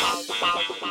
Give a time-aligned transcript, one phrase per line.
[0.00, 0.83] pau, pau, pau.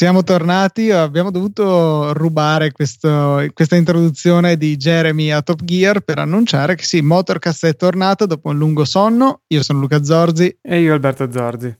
[0.00, 6.74] Siamo tornati, abbiamo dovuto rubare questo, questa introduzione di Jeremy a Top Gear per annunciare
[6.74, 9.42] che sì, Motorcast è tornato dopo un lungo sonno.
[9.48, 10.56] Io sono Luca Zorzi.
[10.62, 11.76] E io Alberto Zorzi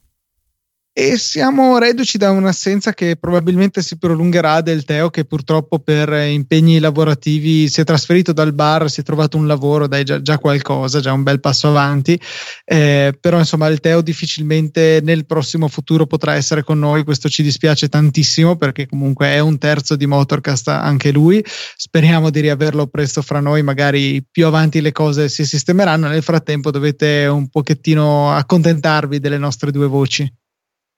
[1.03, 6.79] e siamo reduci da un'assenza che probabilmente si prolungherà del Teo che purtroppo per impegni
[6.79, 11.01] lavorativi si è trasferito dal bar, si è trovato un lavoro, dai già, già qualcosa,
[11.01, 12.21] già un bel passo avanti,
[12.67, 17.43] eh, però insomma il Teo difficilmente nel prossimo futuro potrà essere con noi, questo ci
[17.43, 21.43] dispiace tantissimo perché comunque è un terzo di Motorcast anche lui,
[21.77, 26.71] speriamo di riaverlo presto fra noi, magari più avanti le cose si sistemeranno, nel frattempo
[26.71, 30.31] dovete un pochettino accontentarvi delle nostre due voci.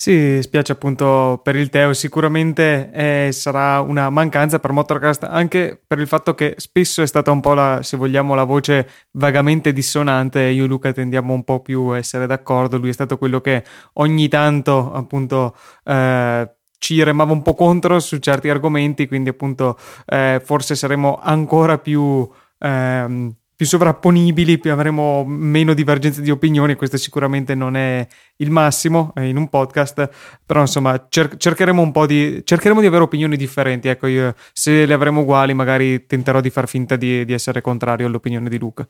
[0.03, 6.00] Sì, spiace appunto per il Teo, sicuramente eh, sarà una mancanza per Motorcast anche per
[6.00, 10.41] il fatto che spesso è stata un po' la, se vogliamo, la voce vagamente dissonante,
[10.42, 13.62] io e Luca tendiamo un po' più a essere d'accordo, lui è stato quello che
[13.94, 20.42] ogni tanto appunto eh, ci remava un po' contro su certi argomenti, quindi appunto eh,
[20.44, 22.28] forse saremo ancora più...
[22.59, 26.75] Ehm, più sovrapponibili, più avremo meno divergenze di opinioni.
[26.75, 28.05] Questo sicuramente non è
[28.39, 30.11] il massimo in un podcast,
[30.45, 33.87] però insomma cer- cercheremo un po' di cercheremo di avere opinioni differenti.
[33.87, 38.09] Ecco, io, se le avremo uguali, magari tenterò di far finta di, di essere contrario
[38.09, 38.85] all'opinione di Luca.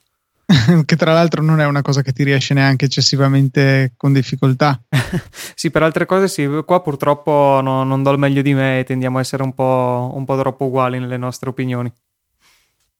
[0.86, 4.82] che tra l'altro non è una cosa che ti riesce neanche eccessivamente con difficoltà.
[5.54, 8.84] sì, per altre cose sì, qua purtroppo no, non do il meglio di me e
[8.84, 11.92] tendiamo a essere un po', un po' troppo uguali nelle nostre opinioni.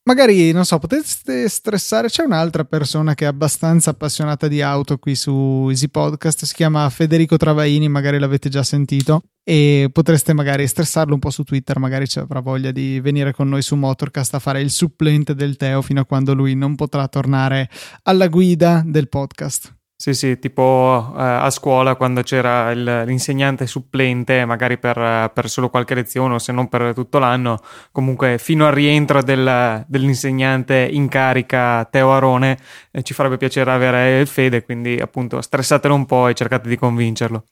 [0.05, 2.09] Magari, non so, potreste stressare.
[2.09, 6.43] C'è un'altra persona che è abbastanza appassionata di auto qui su Easy Podcast.
[6.43, 9.21] Si chiama Federico Travaini, magari l'avete già sentito.
[9.45, 11.79] E potreste magari stressarlo un po' su Twitter.
[11.79, 15.55] Magari ci avrà voglia di venire con noi su Motorcast a fare il supplente del
[15.55, 17.69] Teo fino a quando lui non potrà tornare
[18.03, 19.73] alla guida del podcast.
[20.03, 25.69] Sì, sì, tipo eh, a scuola quando c'era il, l'insegnante supplente, magari per, per, solo
[25.69, 31.07] qualche lezione o se non per tutto l'anno, comunque fino al rientro del, dell'insegnante in
[31.07, 32.59] carica Teo Arone,
[32.91, 36.75] eh, ci farebbe piacere avere il Fede, quindi appunto stressatelo un po' e cercate di
[36.75, 37.45] convincerlo.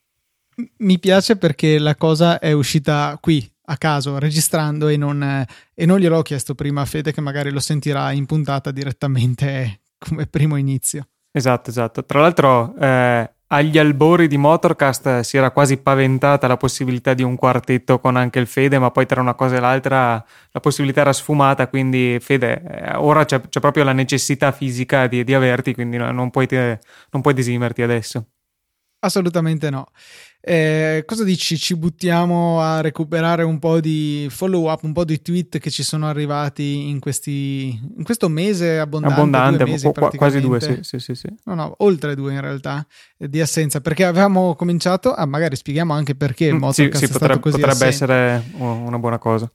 [0.79, 5.99] Mi piace perché la cosa è uscita qui a caso registrando e non, e non
[5.99, 11.05] gliel'ho chiesto prima a Fede che magari lo sentirà in puntata direttamente come primo inizio.
[11.33, 12.03] Esatto, esatto.
[12.03, 17.35] Tra l'altro, eh, agli albori di Motorcast si era quasi paventata la possibilità di un
[17.35, 21.13] quartetto con anche il Fede, ma poi tra una cosa e l'altra la possibilità era
[21.13, 25.97] sfumata, quindi Fede, eh, ora c'è, c'è, proprio la necessità fisica di, di averti, quindi
[25.97, 26.79] non puoi, te,
[27.11, 28.25] non puoi desimerti adesso.
[29.03, 29.87] Assolutamente no.
[30.43, 31.57] Eh, cosa dici?
[31.57, 35.81] Ci buttiamo a recuperare un po' di follow up, un po' di tweet che ci
[35.81, 37.67] sono arrivati in, questi,
[37.97, 39.19] in questo mese abbondante.
[39.19, 42.41] Abbondante, due mesi, qu- quasi due, sì, sì, sì, sì, No, no, oltre due in
[42.41, 42.85] realtà
[43.17, 47.11] eh, di assenza perché avevamo cominciato, ah, magari spieghiamo anche perché il Motocast sì, sì,
[47.11, 49.51] potrebbe, potrebbe essere una buona cosa.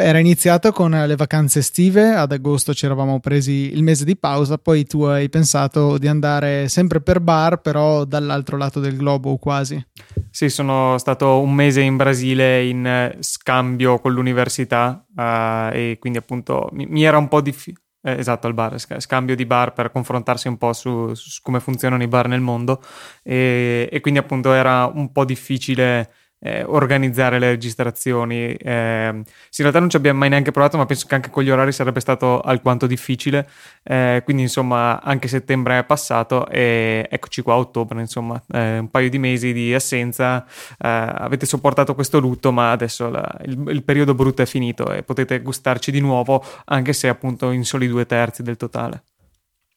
[0.00, 4.56] Era iniziato con le vacanze estive, ad agosto ci eravamo presi il mese di pausa,
[4.56, 9.84] poi tu hai pensato di andare sempre per bar, però dall'altro lato del globo quasi.
[10.30, 16.68] Sì, sono stato un mese in Brasile in scambio con l'università uh, e quindi appunto
[16.74, 17.82] mi, mi era un po' difficile.
[18.00, 22.04] Eh, esatto, al bar, scambio di bar per confrontarsi un po' su, su come funzionano
[22.04, 22.80] i bar nel mondo
[23.24, 26.08] e, e quindi appunto era un po' difficile
[26.40, 28.54] eh, organizzare le registrazioni.
[28.54, 29.24] Eh, in
[29.56, 32.00] realtà non ci abbiamo mai neanche provato, ma penso che anche con gli orari sarebbe
[32.00, 33.48] stato alquanto difficile.
[33.82, 38.90] Eh, quindi, insomma, anche settembre è passato e eccoci qua a ottobre, insomma, eh, un
[38.90, 40.44] paio di mesi di assenza.
[40.44, 45.02] Eh, avete sopportato questo lutto, ma adesso la, il, il, periodo brutto è finito e
[45.02, 49.02] potete gustarci di nuovo, anche se appunto in soli due terzi del totale.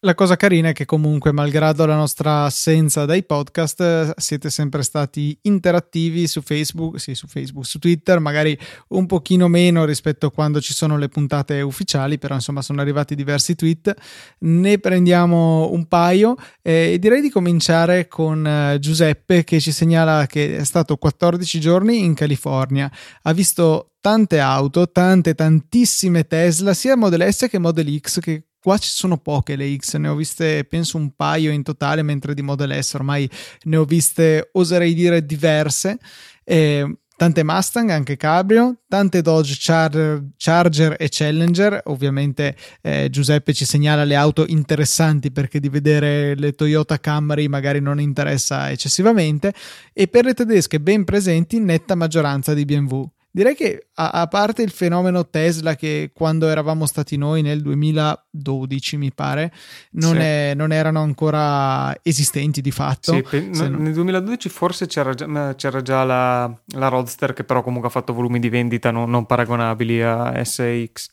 [0.04, 5.38] La cosa carina è che comunque, malgrado la nostra assenza dai podcast, siete sempre stati
[5.44, 8.58] interattivi su Facebook, sì, su Facebook, su Twitter, magari
[8.90, 13.14] un pochino meno rispetto a quando ci sono le puntate ufficiali, però insomma sono arrivati
[13.14, 13.94] diversi tweet.
[14.40, 20.58] Ne prendiamo un paio e direi di cominciare con eh, Giuseppe che ci segnala che
[20.58, 22.92] è stato 14 giorni in California.
[23.22, 28.78] Ha visto tante auto, tante, tantissime Tesla, sia Model S che Model X, che qua
[28.78, 32.42] ci sono poche le X, ne ho viste penso un paio in totale, mentre di
[32.42, 33.30] Model S ormai
[33.64, 35.98] ne ho viste, oserei dire, diverse.
[36.44, 41.82] Eh, tante Mustang, anche Cabrio, tante Dodge Charger, Charger e Challenger.
[41.86, 47.80] Ovviamente eh, Giuseppe ci segnala le auto interessanti perché di vedere le Toyota Camry magari
[47.80, 49.54] non interessa eccessivamente.
[49.94, 53.04] E per le tedesche ben presenti, netta maggioranza di BMW.
[53.34, 58.98] Direi che a, a, parte il fenomeno Tesla che quando eravamo stati noi nel 2012
[58.98, 59.54] mi pare
[59.92, 60.22] non, sì.
[60.22, 63.14] è, non erano ancora esistenti di fatto.
[63.14, 67.64] Sì, pe- no, nel 2012 forse c'era già, c'era già la, la, Roadster che però
[67.64, 71.10] comunque ha fatto volumi di vendita non, non paragonabili a SX.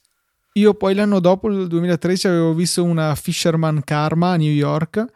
[0.55, 5.07] Io poi l'anno dopo, nel 2013, avevo visto una Fisherman Karma a New York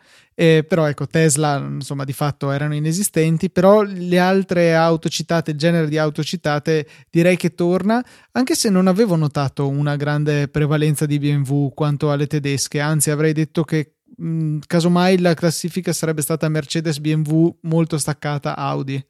[0.42, 5.56] eh, però ecco, Tesla insomma di fatto erano inesistenti, però le altre auto citate, il
[5.56, 11.06] genere di auto citate direi che torna, anche se non avevo notato una grande prevalenza
[11.06, 16.48] di BMW quanto alle tedesche, anzi avrei detto che mh, casomai la classifica sarebbe stata
[16.48, 19.00] Mercedes BMW molto staccata Audi.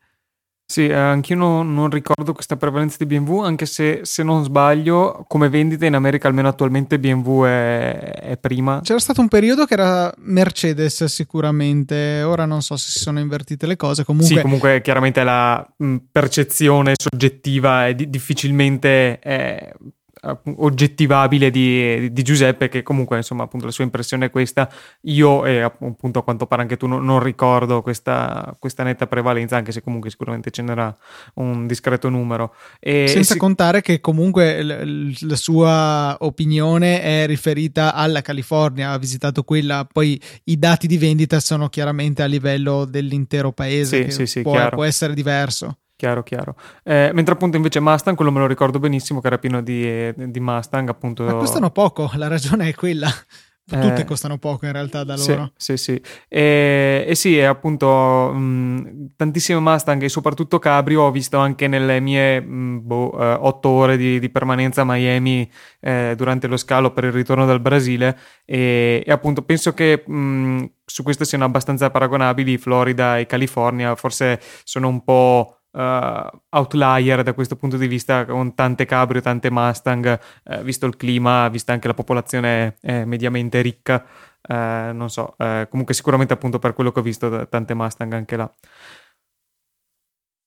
[0.64, 5.25] Sì, eh, anch'io non, non, ricordo questa prevalenza di BMW, anche se se non sbaglio,
[5.29, 8.81] come vendita in America almeno attualmente BMW è, è, prima.
[8.82, 13.67] C'era stato un periodo che era Mercedes sicuramente, ora non so se si sono invertite
[13.67, 14.05] le cose.
[14.05, 14.35] Comunque...
[14.35, 19.19] Sì, comunque chiaramente la mh, percezione soggettiva è di- difficilmente...
[19.19, 19.73] È
[20.56, 24.70] oggettivabile di, di, Giuseppe che comunque insomma appunto la sua impressione è questa.
[25.02, 29.56] Io e appunto a quanto pare anche tu non, non ricordo questa, questa, netta prevalenza
[29.56, 30.96] anche se comunque sicuramente ce n'era
[31.34, 32.54] un discreto numero.
[32.78, 33.38] E, senza si...
[33.38, 40.20] contare che comunque l- la sua opinione è riferita alla California ha visitato quella poi
[40.44, 44.84] i dati di vendita sono chiaramente a livello dell'intero paese sì, sì, sì, può, può
[44.84, 46.56] essere diverso Chiaro, chiaro.
[46.82, 50.40] Eh, mentre appunto invece Mustang, quello me lo ricordo benissimo, che era pieno di, di
[50.40, 51.22] Mustang, appunto.
[51.22, 53.08] Ma costano poco, la ragione è quella.
[53.64, 55.52] Tutte eh, costano poco in realtà da loro.
[55.56, 56.02] Sì, sì, sì.
[56.26, 62.40] E, e sì, appunto mh, tantissime Mustang e soprattutto Cabrio ho visto anche nelle mie
[62.40, 67.04] mh, boh, eh, otto ore di, di, permanenza a Miami eh, durante lo scalo per
[67.04, 72.58] il ritorno dal Brasile e, e appunto penso che mh, su questo siano abbastanza paragonabili
[72.58, 78.54] Florida e California, forse sono un po' uh, outlier da questo punto di vista con
[78.54, 84.04] tante cabrio, tante Mustang, uh, visto il clima, vista anche la popolazione eh, mediamente ricca,
[84.48, 84.52] uh,
[84.92, 85.34] non so,
[85.69, 88.52] comunque sicuramente appunto per quello che ho visto tante Mustang anche là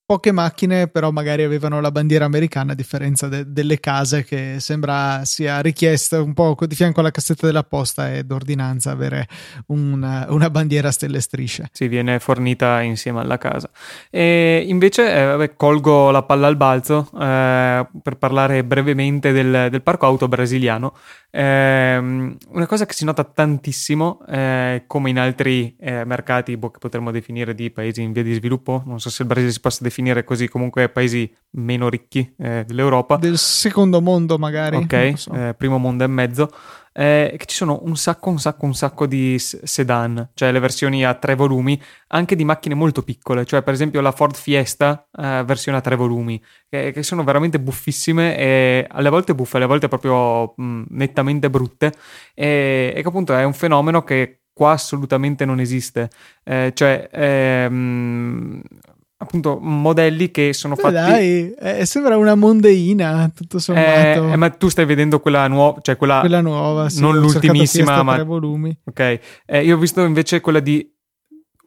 [0.06, 5.26] poche macchine però magari avevano la bandiera americana a differenza de- delle case che sembra
[5.26, 9.28] sia richiesta un po' di fianco alla cassetta della posta e d'ordinanza avere
[9.68, 11.70] una, una bandiera stelle e strisce.
[11.72, 13.70] Sì, viene fornita insieme alla casa.
[14.12, 19.82] E invece eh, vabbè, colgo la palla al balzo eh, per parlare brevemente del, del
[19.82, 20.94] parco auto brasiliano
[21.36, 26.80] eh, una cosa che si nota tantissimo, eh, come in altri eh, mercati boh, che
[26.80, 29.84] potremmo definire di paesi in via di sviluppo, non so se il Brasile si possa
[29.84, 33.18] definire così, comunque paesi meno ricchi eh, dell'Europa.
[33.18, 34.78] Del secondo mondo magari.
[34.78, 35.34] Ok, so.
[35.34, 36.50] Eh, primo mondo e mezzo
[36.98, 41.04] eh, che ci sono un sacco, un sacco, un sacco di sedan, cioè le versioni
[41.04, 45.44] a tre volumi, anche di macchine molto piccole, cioè per esempio la Ford Fiesta eh,
[45.46, 49.90] versione a tre volumi, che, che, sono veramente buffissime e alle volte buffe, alle volte
[49.90, 51.92] proprio mh, nettamente brutte
[52.34, 56.10] e, e che appunto è un fenomeno che qua assolutamente non esiste.
[56.46, 58.62] Eh, cioè, ehm,
[59.18, 63.88] appunto modelli che sono fatti dai eh, sembra una mondeina tutto sommato.
[63.88, 68.04] eh, eh, ma tu stai vedendo quella nuova cioè quella, quella nuova sì, non l'ultimissima
[68.04, 68.78] ma volumi.
[68.84, 70.92] Ok eh, io ho visto invece quella di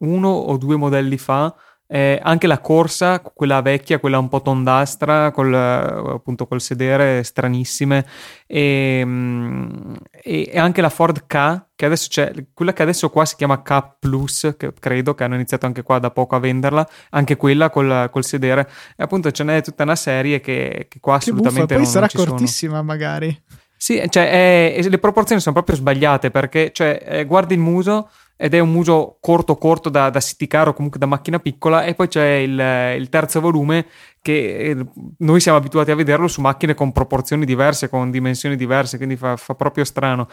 [0.00, 1.55] uno o due modelli fa
[1.90, 8.04] eh, anche la corsa, quella vecchia, quella un po' tondastra, col, appunto col sedere stranissime,
[8.47, 13.25] e, mm, e, e, anche la Ford K, che adesso c'è, quella che adesso qua
[13.25, 16.87] si chiama K Plus, che credo che hanno iniziato anche qua da poco a venderla,
[17.11, 18.68] anche quella col, col sedere.
[18.95, 22.26] E appunto ce n'è tutta una serie che, che qua assolutamente che buffa, poi sarà
[22.26, 23.42] cortissima magari.
[23.80, 28.54] Sì, cioè, è, le proporzioni sono proprio sbagliate perché cioè, eh, guardi il muso ed
[28.54, 31.95] è un muso corto corto da, da city car o comunque da macchina piccola e
[31.95, 33.85] poi c'è il, il, terzo volume
[34.23, 34.87] che eh,
[35.18, 39.37] noi siamo abituati a vederlo su macchine con proporzioni diverse, con dimensioni diverse, quindi fa,
[39.37, 40.28] fa proprio strano.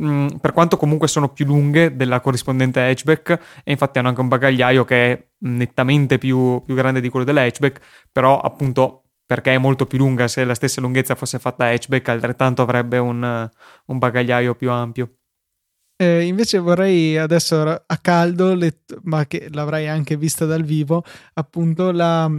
[0.00, 3.30] Mm, per quanto comunque sono più lunghe della corrispondente hatchback
[3.64, 7.42] e infatti hanno anche un bagagliaio che è nettamente più, più grande di quello della
[7.42, 7.80] hatchback,
[8.12, 12.62] però appunto perché è molto più lunga, se la stessa lunghezza fosse fatta hatchback altrettanto
[12.62, 13.50] avrebbe un,
[13.86, 15.17] un bagagliaio più ampio.
[16.00, 21.90] Eh, invece vorrei adesso a caldo, let- ma che l'avrai anche vista dal vivo, appunto
[21.90, 22.30] la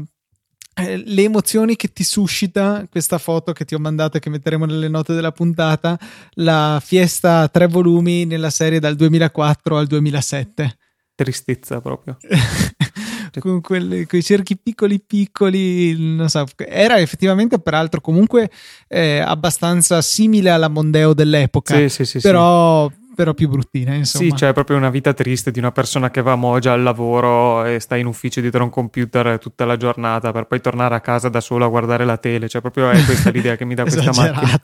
[0.79, 4.63] eh, le emozioni che ti suscita questa foto che ti ho mandato e che metteremo
[4.65, 5.99] nelle note della puntata,
[6.35, 10.77] la Fiesta tre volumi nella serie dal 2004 al 2007.
[11.15, 12.17] Tristezza proprio.
[13.39, 18.49] con quei cerchi piccoli piccoli, non so, era effettivamente peraltro comunque
[18.87, 22.89] eh, abbastanza simile alla Mondeo dell'epoca, sì, sì, sì, però
[23.19, 23.97] però più bruttine.
[23.97, 24.29] Insomma.
[24.29, 27.65] Sì, cioè proprio una vita triste di una persona che va a Moja al lavoro
[27.65, 31.27] e sta in ufficio dietro un computer tutta la giornata per poi tornare a casa
[31.27, 32.47] da solo a guardare la tele.
[32.47, 34.57] Cioè, proprio è questa l'idea che mi dà questa macchina.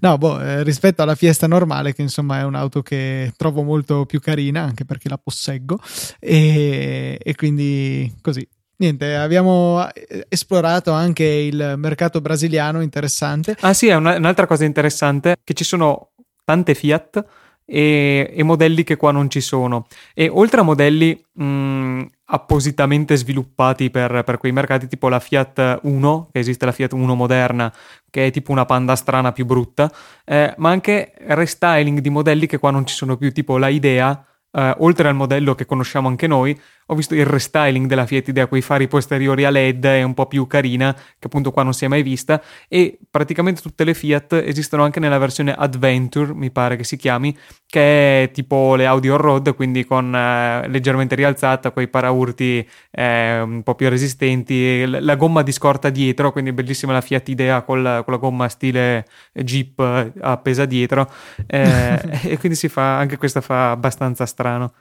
[0.00, 4.18] No, boh, eh, rispetto alla Fiesta normale, che insomma è un'auto che trovo molto più
[4.18, 5.78] carina, anche perché la posseggo,
[6.18, 8.44] e, e quindi così.
[8.78, 13.56] Niente, abbiamo eh, esplorato anche il mercato brasiliano interessante.
[13.60, 16.10] Ah sì, è una, un'altra cosa interessante che ci sono
[16.44, 17.24] tante Fiat
[17.66, 19.86] e, e, modelli che qua non ci sono.
[20.14, 26.28] E oltre a modelli mh, appositamente sviluppati per, per, quei mercati, tipo la Fiat 1,
[26.32, 27.72] che esiste la Fiat 1 moderna,
[28.08, 29.92] che è tipo una panda strana più brutta,
[30.24, 34.24] eh, ma anche restyling di modelli che qua non ci sono più, tipo la Idea.
[34.56, 38.46] Uh, oltre al modello che conosciamo anche noi, ho visto il restyling della Fiat Idea,
[38.46, 41.84] quei fari posteriori a LED è un po' più carina, che appunto qua non si
[41.84, 46.76] è mai vista, e praticamente tutte le Fiat esistono anche nella versione Adventure, mi pare
[46.76, 51.88] che si chiami, che è tipo le Audi on-road, quindi con eh, leggermente rialzata, quei
[51.88, 57.28] paraurti eh, un po' più resistenti, la gomma di scorta dietro, quindi bellissima la Fiat
[57.28, 59.80] Idea con la, con la gomma stile Jeep
[60.20, 61.10] appesa dietro,
[61.46, 64.72] eh, e quindi si fa, anche questa fa abbastanza strano.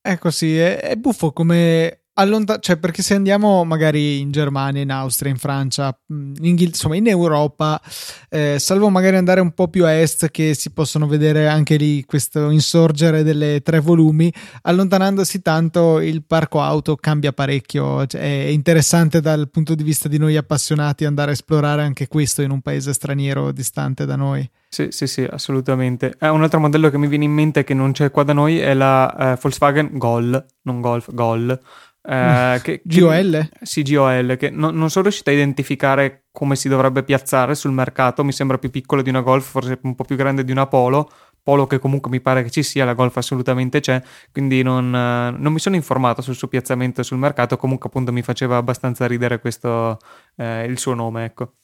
[0.00, 4.90] Ecco sì, è, è buffo come allontan- cioè perché se andiamo magari in Germania, in
[4.90, 7.80] Austria, in Francia, in Inghil- insomma in Europa,
[8.28, 12.04] eh, salvo magari andare un po' più a est che si possono vedere anche lì
[12.04, 14.32] questo insorgere delle tre volumi,
[14.62, 20.18] allontanandosi tanto il parco auto cambia parecchio, cioè, è interessante dal punto di vista di
[20.18, 24.48] noi appassionati andare a esplorare anche questo in un paese straniero distante da noi.
[24.70, 26.14] Sì, sì, sì, assolutamente.
[26.20, 28.58] Eh, un altro modello che mi viene in mente che non c'è qua da noi
[28.58, 31.58] è la eh, Volkswagen Gol, non Golf, Gol.
[32.02, 33.48] Eh, che, GOL?
[33.50, 37.72] Che, sì, GOL, che no, non sono riuscito a identificare come si dovrebbe piazzare sul
[37.72, 40.66] mercato, mi sembra più piccolo di una Golf, forse un po' più grande di una
[40.66, 41.10] Polo,
[41.42, 44.02] Polo che comunque mi pare che ci sia, la Golf assolutamente c'è,
[44.32, 48.22] quindi non, eh, non mi sono informato sul suo piazzamento sul mercato, comunque appunto mi
[48.22, 49.98] faceva abbastanza ridere questo,
[50.36, 51.54] eh, il suo nome, ecco.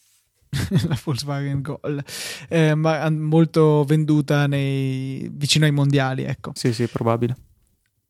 [0.88, 2.03] la Volkswagen Gol,
[2.49, 6.53] eh, ma molto venduta nei, vicino ai mondiali, ecco.
[6.55, 7.37] Sì, sì, probabile.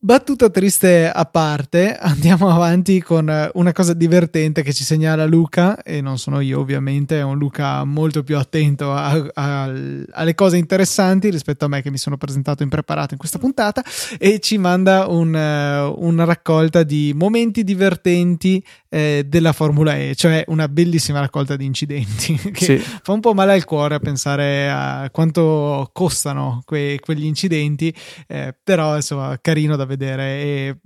[0.05, 5.99] Battuta triste a parte, andiamo avanti con una cosa divertente che ci segnala Luca, e
[5.99, 11.31] non sono io ovviamente, è un Luca molto più attento a, a, alle cose interessanti
[11.31, 13.83] rispetto a me che mi sono presentato impreparato in questa puntata,
[14.19, 18.63] e ci manda un, una raccolta di momenti divertenti
[18.95, 22.77] eh, della Formula E, cioè una bellissima raccolta di incidenti, che sì.
[22.77, 27.93] fa un po' male al cuore a pensare a quanto costano que, quegli incidenti,
[28.25, 30.23] eh, però insomma carino da vedere.
[30.23, 30.77] E,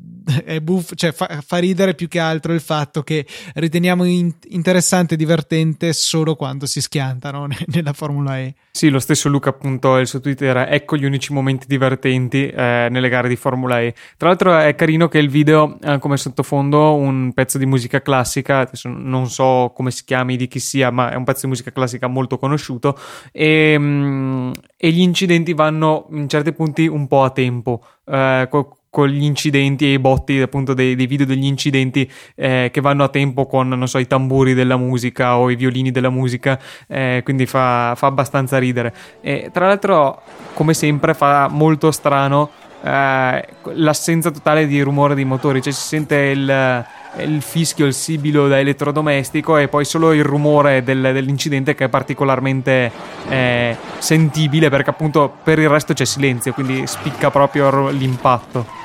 [0.43, 5.15] è buff, cioè fa, fa, ridere più che altro il fatto che riteniamo in, interessante
[5.15, 8.55] e divertente solo quando si schiantano nella Formula E.
[8.71, 13.09] Sì, lo stesso Luca appunto il suo Twitter ecco gli unici momenti divertenti eh, nelle
[13.09, 13.93] gare di Formula E.
[14.15, 18.59] Tra l'altro è carino che il video ha come sottofondo un pezzo di musica classica,
[18.59, 21.71] adesso non so come si chiami, di chi sia, ma è un pezzo di musica
[21.71, 22.97] classica molto conosciuto
[23.31, 27.83] e, mm, e gli incidenti vanno in certi punti un po' a tempo.
[28.05, 28.47] Eh,
[28.89, 33.03] con gli incidenti e i botti appunto dei, dei video degli incidenti eh, che vanno
[33.03, 37.21] a tempo con non so i tamburi della musica o i violini della musica eh,
[37.23, 38.93] quindi fa, fa, abbastanza ridere.
[39.21, 40.21] E tra l'altro
[40.53, 46.15] come sempre fa molto strano eh, l'assenza totale di rumore dei motori cioè si sente
[46.15, 46.85] il
[47.17, 51.89] il fischio, il sibilo da elettrodomestico e poi solo il rumore del, dell'incidente che è
[51.89, 52.91] particolarmente
[53.27, 58.77] eh, sentibile perché appunto per il resto c'è silenzio, quindi spicca proprio l'impatto.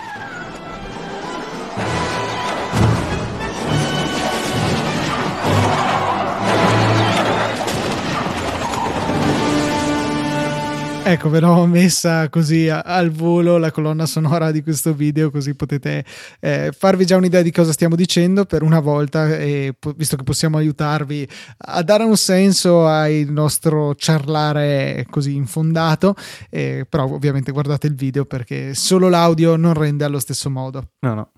[11.07, 16.03] Ecco, ve l'ho messa così al volo la colonna sonora di questo video, così potete
[16.41, 20.57] eh, farvi già un'idea di cosa stiamo dicendo per una volta, e, visto che possiamo
[20.57, 26.17] aiutarvi a dare un senso al nostro ciarlare così infondato.
[26.49, 30.93] Eh, però ovviamente guardate il video perché solo l'audio non rende allo stesso modo.
[31.01, 31.29] No, no.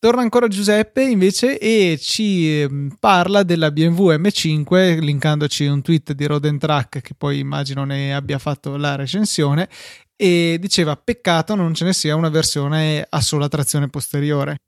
[0.00, 6.24] Torna ancora Giuseppe invece e ci ehm, parla della BMW M5 linkandoci un tweet di
[6.24, 9.68] Roden Track che poi immagino ne abbia fatto la recensione
[10.14, 14.58] e diceva peccato non ce ne sia una versione a sola trazione posteriore.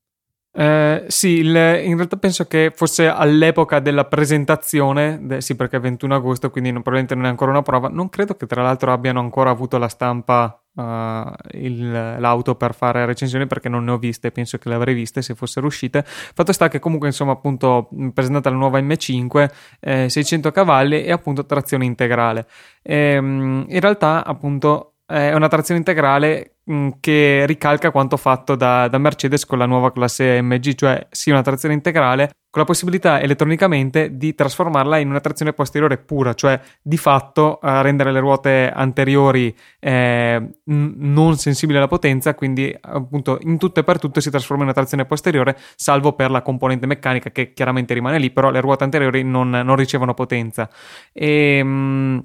[0.53, 5.81] Eh, sì, il, in realtà penso che fosse all'epoca della presentazione, de, sì perché è
[5.81, 8.93] 21 agosto, quindi non, probabilmente non è ancora una prova, non credo che tra l'altro
[8.93, 13.99] abbiano ancora avuto la stampa uh, il, l'auto per fare recensioni perché non ne ho
[13.99, 16.03] viste, penso che le avrei viste se fossero uscite.
[16.05, 19.51] Fatto sta che comunque insomma appunto presentata la nuova M5,
[19.81, 22.47] eh, 600 cavalli e appunto trazione integrale.
[22.83, 26.59] E, ehm, in realtà appunto è una trazione integrale
[27.01, 31.43] che ricalca quanto fatto da, da, Mercedes con la nuova classe MG, cioè sì una
[31.43, 36.97] trazione integrale con la possibilità elettronicamente di trasformarla in una trazione posteriore pura, cioè di
[36.97, 43.57] fatto uh, rendere le ruote anteriori eh, n- non sensibili alla potenza, quindi appunto in
[43.57, 47.31] tutto e per tutto si trasforma in una trazione posteriore, salvo per la componente meccanica
[47.31, 50.69] che chiaramente rimane lì, però le ruote anteriori non, non ricevono potenza.
[51.13, 52.19] E mh, mm,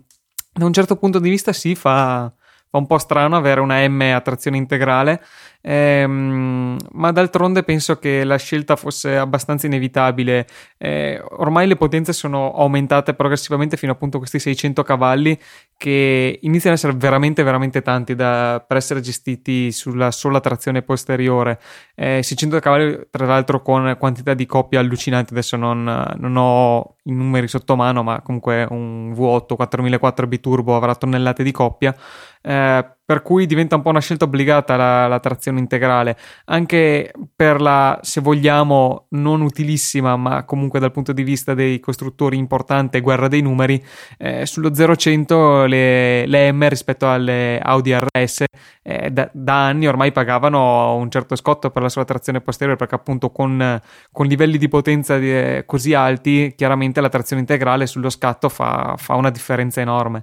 [0.54, 2.34] da un certo punto di vista si fa
[2.76, 5.24] fa un po' strano avere una M a trazione integrale,
[5.62, 10.46] ehm, ma d'altronde penso che la scelta fosse abbastanza inevitabile.
[10.78, 15.38] Eh, ormai le potenze sono aumentate progressivamente fino appunto a questi 600 cavalli
[15.78, 21.60] che iniziano ad essere veramente veramente tanti da, per essere gestiti sulla sola trazione posteriore.
[21.96, 25.84] Eh, 600 cavalli tra l'altro con quantità di coppie allucinanti, adesso non,
[26.18, 31.52] non ho i numeri sotto mano, ma comunque un V8 4004 biturbo avrà tonnellate di
[31.52, 31.96] coppia
[32.46, 37.60] eh, per cui diventa un po' una scelta obbligata la, la, trazione integrale, anche per
[37.60, 43.28] la, se vogliamo, non utilissima, ma comunque dal punto di vista dei costruttori importante guerra
[43.28, 43.84] dei numeri,
[44.18, 48.44] eh, sullo 0-100 le, le, M rispetto alle Audi RS
[48.84, 52.96] eh, da, da, anni ormai pagavano un certo scotto per la sua trazione posteriore, perché
[52.96, 53.80] appunto con,
[54.12, 58.96] con livelli di potenza di, eh, così alti, chiaramente la trazione integrale sullo scatto fa,
[58.98, 60.22] fa una differenza enorme.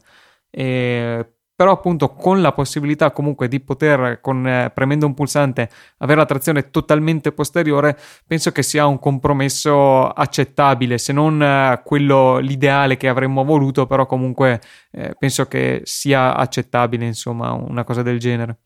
[0.50, 1.26] E
[1.62, 6.26] però appunto con la possibilità comunque di poter con, eh, premendo un pulsante avere la
[6.26, 13.06] trazione totalmente posteriore penso che sia un compromesso accettabile se non eh, quello l'ideale che
[13.06, 18.58] avremmo voluto però comunque eh, penso che sia accettabile insomma una cosa del genere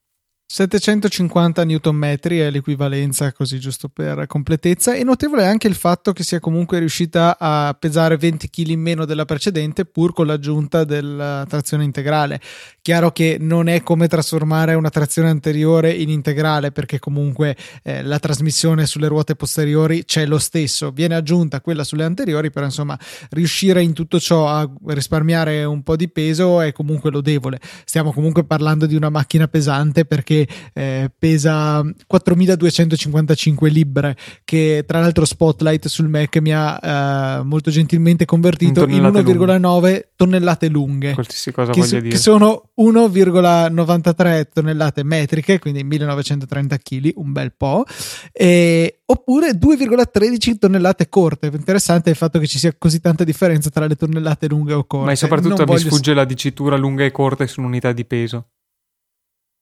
[0.49, 6.39] 750 Nm è l'equivalenza, così giusto per completezza, e notevole anche il fatto che sia
[6.39, 11.83] comunque riuscita a pesare 20 kg in meno della precedente, pur con l'aggiunta della trazione
[11.83, 12.41] integrale.
[12.81, 18.21] Chiaro che non è come trasformare una trazione anteriore in integrale, perché comunque eh, la
[18.21, 22.97] trasmissione sulle ruote posteriori c'è lo stesso, viene aggiunta quella sulle anteriori, però insomma
[23.31, 27.59] riuscire in tutto ciò a risparmiare un po' di peso è comunque lodevole.
[27.85, 35.01] Stiamo comunque parlando di una macchina pesante perché che eh, pesa 4255 libbre, che tra
[35.01, 40.11] l'altro Spotlight sul Mac mi ha eh, molto gentilmente convertito in, in 1,9 lunghe.
[40.17, 41.15] tonnellate lunghe.
[41.15, 42.11] Qualsiasi cosa che, voglia dire.
[42.11, 47.85] Che sono 1,93 tonnellate metriche, quindi 1930 kg, un bel po'.
[48.33, 51.51] E, oppure 2,13 tonnellate corte.
[51.53, 55.07] Interessante il fatto che ci sia così tanta differenza tra le tonnellate lunghe o corte.
[55.07, 58.49] Ma soprattutto non mi sfugge s- la dicitura lunga e corte su un'unità di peso.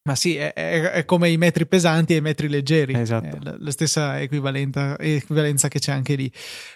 [0.07, 2.93] Ma sì, è, è, è, come i metri pesanti e i metri leggeri.
[2.95, 3.39] Esatto.
[3.41, 6.31] La, la, stessa equivalenza che c'è anche lì.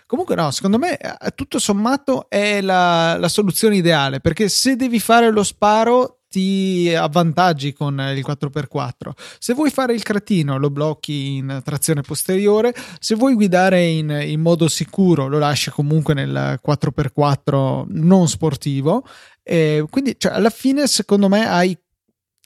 [0.06, 4.98] Comunque, no, secondo me, eh, tutto sommato è la, la soluzione ideale perché se devi
[4.98, 9.10] fare lo sparo ti avvantaggi con il 4x4.
[9.38, 12.74] Se vuoi fare il cretino, lo blocchi in trazione posteriore.
[12.98, 19.04] Se vuoi guidare in, in modo sicuro, lo lasci comunque nel 4x4 non sportivo.
[19.42, 21.78] E quindi, cioè, alla fine, secondo me, hai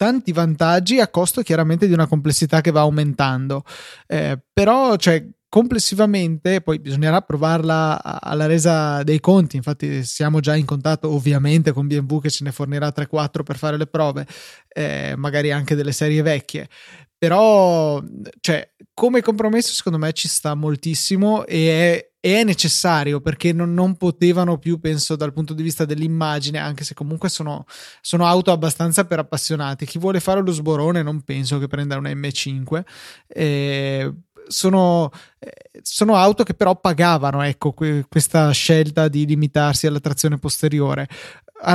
[0.02, 3.62] tanti vantaggi a costo chiaramente di una complessità che va aumentando.
[4.08, 10.64] Eh, però, cioè, complessivamente poi bisognerà provarla alla resa dei conti infatti siamo già in
[10.64, 14.26] contatto ovviamente con BMW che ce ne fornirà 3-4 per fare le prove
[14.68, 16.70] eh, magari anche delle serie vecchie
[17.18, 18.02] però
[18.40, 23.96] cioè, come compromesso secondo me ci sta moltissimo e è è necessario perché non, non,
[23.96, 27.66] potevano più, penso, dal punto di vista dell'immagine, anche se comunque sono,
[28.00, 29.86] sono, auto abbastanza per appassionati.
[29.86, 32.82] Chi vuole fare lo sborone non penso che prenda una M5.
[33.26, 34.12] Eh,
[34.46, 35.10] sono,
[35.82, 37.74] sono, auto che però pagavano ecco,
[38.08, 41.08] questa scelta di limitarsi alla trazione posteriore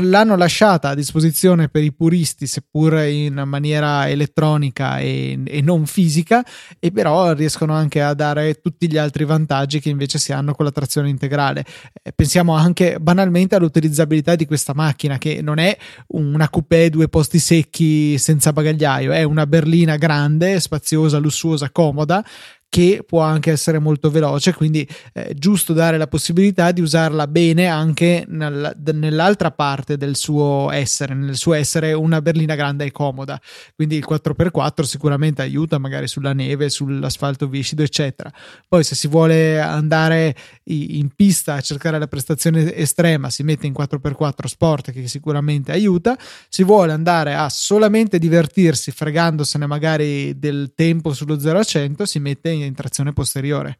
[0.02, 6.44] l'hanno lasciata a disposizione per i puristi, seppur in maniera elettronica e, e, non fisica,
[6.80, 10.66] e però riescono anche a dare tutti gli altri vantaggi che invece si hanno con
[10.66, 11.66] la trazione integrale.
[12.04, 17.40] Eh, pensiamo anche banalmente all'utilizzabilità di questa macchina, che non è una coupé due posti
[17.40, 22.24] secchi senza bagagliaio, è una berlina grande, spaziosa, lussuosa, comoda,
[22.70, 27.68] che può anche essere molto veloce, quindi è giusto dare la possibilità di usarla bene
[27.68, 33.40] anche nel, nell'altra parte del suo essere, nel suo essere una berlina grande e comoda.
[33.74, 38.32] Quindi il 4x4 sicuramente aiuta magari sulla neve, sull'asfalto viscido, eccetera.
[38.68, 43.74] Poi se si vuole andare in pista a cercare la prestazione estrema, si mette in
[43.74, 46.18] 4x4 sport che sicuramente aiuta.
[46.50, 52.20] Si vuole andare a solamente divertirsi fregandosene magari del tempo sullo 0 a 100, si
[52.20, 53.80] mette in trazione posteriore.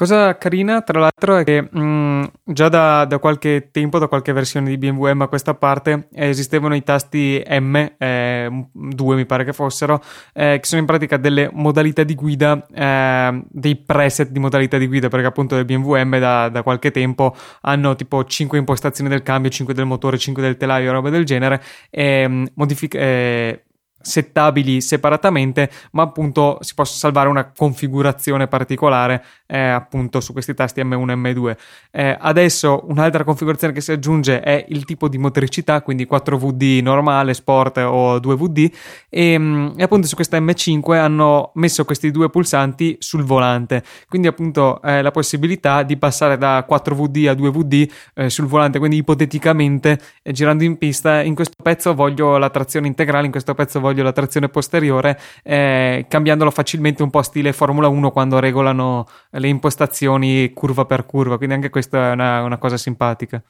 [0.00, 4.32] Cosa carina, tra l'altro, è che mh, mm, già da, da, qualche tempo, da qualche
[4.32, 9.26] versione di BMW M a questa parte, eh, esistevano i tasti M, eh, due mi
[9.26, 14.30] pare che fossero, eh, che sono in pratica delle modalità di guida, eh, dei preset
[14.30, 18.24] di modalità di guida, perché appunto le BMW M da, da, qualche tempo hanno tipo
[18.24, 22.44] 5 impostazioni del cambio, 5 del motore, 5 del telaio, roba del genere, e mm,
[22.54, 23.64] modific- eh,
[24.00, 30.82] settabili separatamente, ma appunto si possa salvare una configurazione particolare eh, appunto su questi tasti
[30.82, 31.56] M1 e M2.
[31.90, 37.34] Eh, adesso un'altra configurazione che si aggiunge è il tipo di motricità, quindi 4VD normale,
[37.34, 38.72] sport o 2VD
[39.08, 44.28] e, mm, e appunto su questa M5 hanno messo questi due pulsanti sul volante, quindi
[44.28, 49.98] appunto eh, la possibilità di passare da 4VD a 2VD eh, sul volante, quindi ipoteticamente
[50.22, 53.89] eh, girando in pista in questo pezzo voglio la trazione integrale, in questo pezzo voglio
[53.90, 59.48] voglio la trazione posteriore, eh, cambiandolo facilmente un po' stile Formula 1 quando regolano le
[59.48, 63.42] impostazioni curva per curva, quindi anche questa è una, una cosa simpatica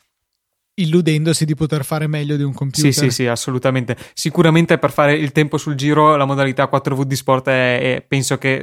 [0.80, 2.92] illudendosi di poter fare meglio di un computer.
[2.92, 3.96] Sì, sì, sì, assolutamente.
[4.14, 8.62] Sicuramente per fare il tempo sul giro la modalità 4V sport è, è, penso che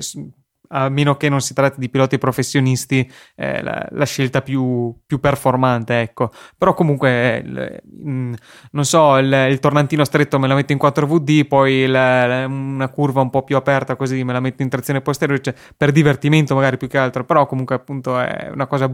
[0.70, 5.20] a meno che non si tratti di piloti professionisti, eh, la, la, scelta più, più,
[5.20, 6.32] performante, ecco.
[6.58, 8.34] Però comunque, eh, mm,
[8.72, 12.90] non so, il, il, tornantino stretto me la metto in 4VD, poi la, la, una
[12.90, 16.56] curva un po' più aperta così me la metto in trazione posteriore, cioè, per divertimento
[16.56, 18.90] magari più che altro, però comunque appunto è una cosa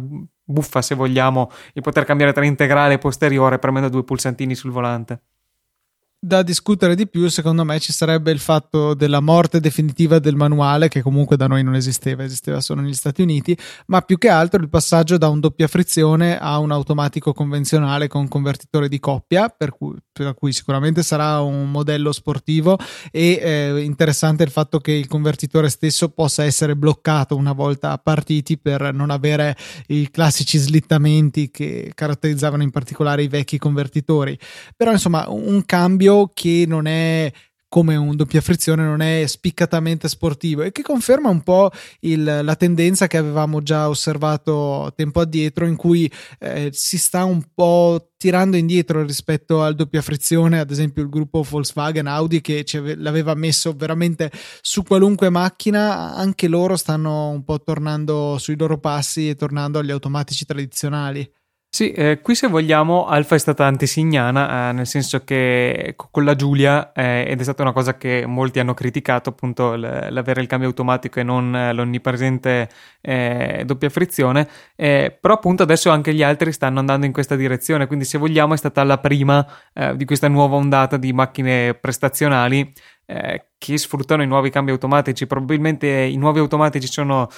[0.45, 5.21] buffa se vogliamo il poter cambiare tra integrale e posteriore premendo due pulsantini sul volante
[6.25, 10.87] da discutere di più, secondo me, ci sarebbe il fatto della morte definitiva del manuale,
[10.87, 13.57] che comunque da noi non esisteva, esisteva solo negli Stati Uniti,
[13.87, 18.29] ma più che altro il passaggio da un doppia frizione a un automatico convenzionale con
[18.29, 22.77] convertitore di coppia, per cui, per cui sicuramente sarà un modello sportivo
[23.11, 28.57] e eh, interessante il fatto che il convertitore stesso possa essere bloccato una volta partiti
[28.57, 34.37] per non avere i classici slittamenti che caratterizzavano in particolare i vecchi convertitori.
[34.75, 37.31] Però insomma un cambio che non è
[37.73, 42.55] come un doppia frizione non è spiccatamente sportivo e che conferma un po' il, la
[42.55, 46.07] tendenza che avevamo già osservato tempo addietro in cui
[46.37, 51.41] eh, si sta un po' tirando indietro rispetto al doppia frizione ad esempio il gruppo
[51.41, 52.63] Volkswagen Audi che
[52.97, 54.31] l'aveva messo veramente
[54.61, 59.89] su qualunque macchina anche loro stanno un po' tornando sui loro passi e tornando agli
[59.89, 61.27] automatici tradizionali
[61.75, 66.35] sì, eh, qui se vogliamo Alfa è stata antisignana, eh, nel senso che con la
[66.35, 70.45] Giulia, eh, ed è stata una cosa che molti hanno criticato, appunto l- l'avere il
[70.45, 72.69] cambio automatico e non eh, l'onnipresente
[73.01, 77.87] eh, doppia frizione, eh, però appunto adesso anche gli altri stanno andando in questa direzione,
[77.87, 79.43] quindi se vogliamo è stata la prima
[79.95, 82.71] di questa nuova ondata di macchine prestazionali
[83.05, 85.25] eh, che sfruttano i nuovi cambi automatici.
[85.25, 87.29] Probabilmente i nuovi automatici sono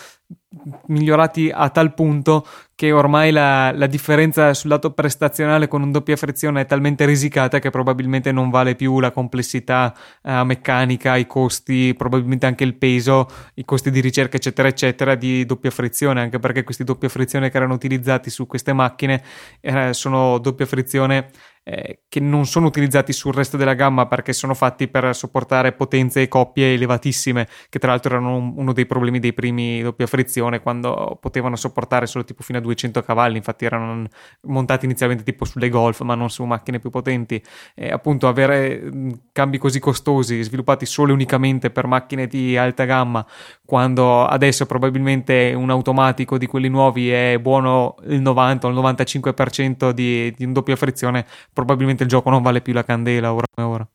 [0.87, 6.15] migliorati a tal punto che ormai la, la, differenza sul lato prestazionale con un doppia
[6.15, 11.93] frizione è talmente risicata che probabilmente non vale più la complessità eh, meccanica, i costi,
[11.95, 16.63] probabilmente anche il peso, i costi di ricerca, eccetera, eccetera, di doppia frizione, anche perché
[16.63, 19.23] questi doppia frizione che erano utilizzati su queste macchine
[19.61, 21.29] eh, sono doppia frizione
[21.67, 26.21] eh, che non sono utilizzati sul resto della gamma perché sono fatti per sopportare potenze
[26.21, 31.17] e coppie elevatissime, che tra l'altro erano uno dei problemi dei primi doppia frizione quando
[31.19, 34.05] potevano sopportare solo tipo fino a 200 cavalli, infatti erano
[34.41, 37.41] montati inizialmente tipo sulle Golf ma non su macchine più potenti.
[37.73, 38.91] E appunto avere
[39.31, 43.25] cambi così costosi sviluppati solo e unicamente per macchine di alta gamma,
[43.65, 49.89] quando adesso probabilmente un automatico di quelli nuovi è buono il 90 o il 95%
[49.89, 51.25] di, di un doppia frizione,
[51.55, 53.89] probabilmente il gioco non vale più la candela ora come ora.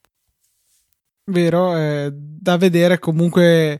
[1.25, 3.79] Vero, eh, da vedere comunque,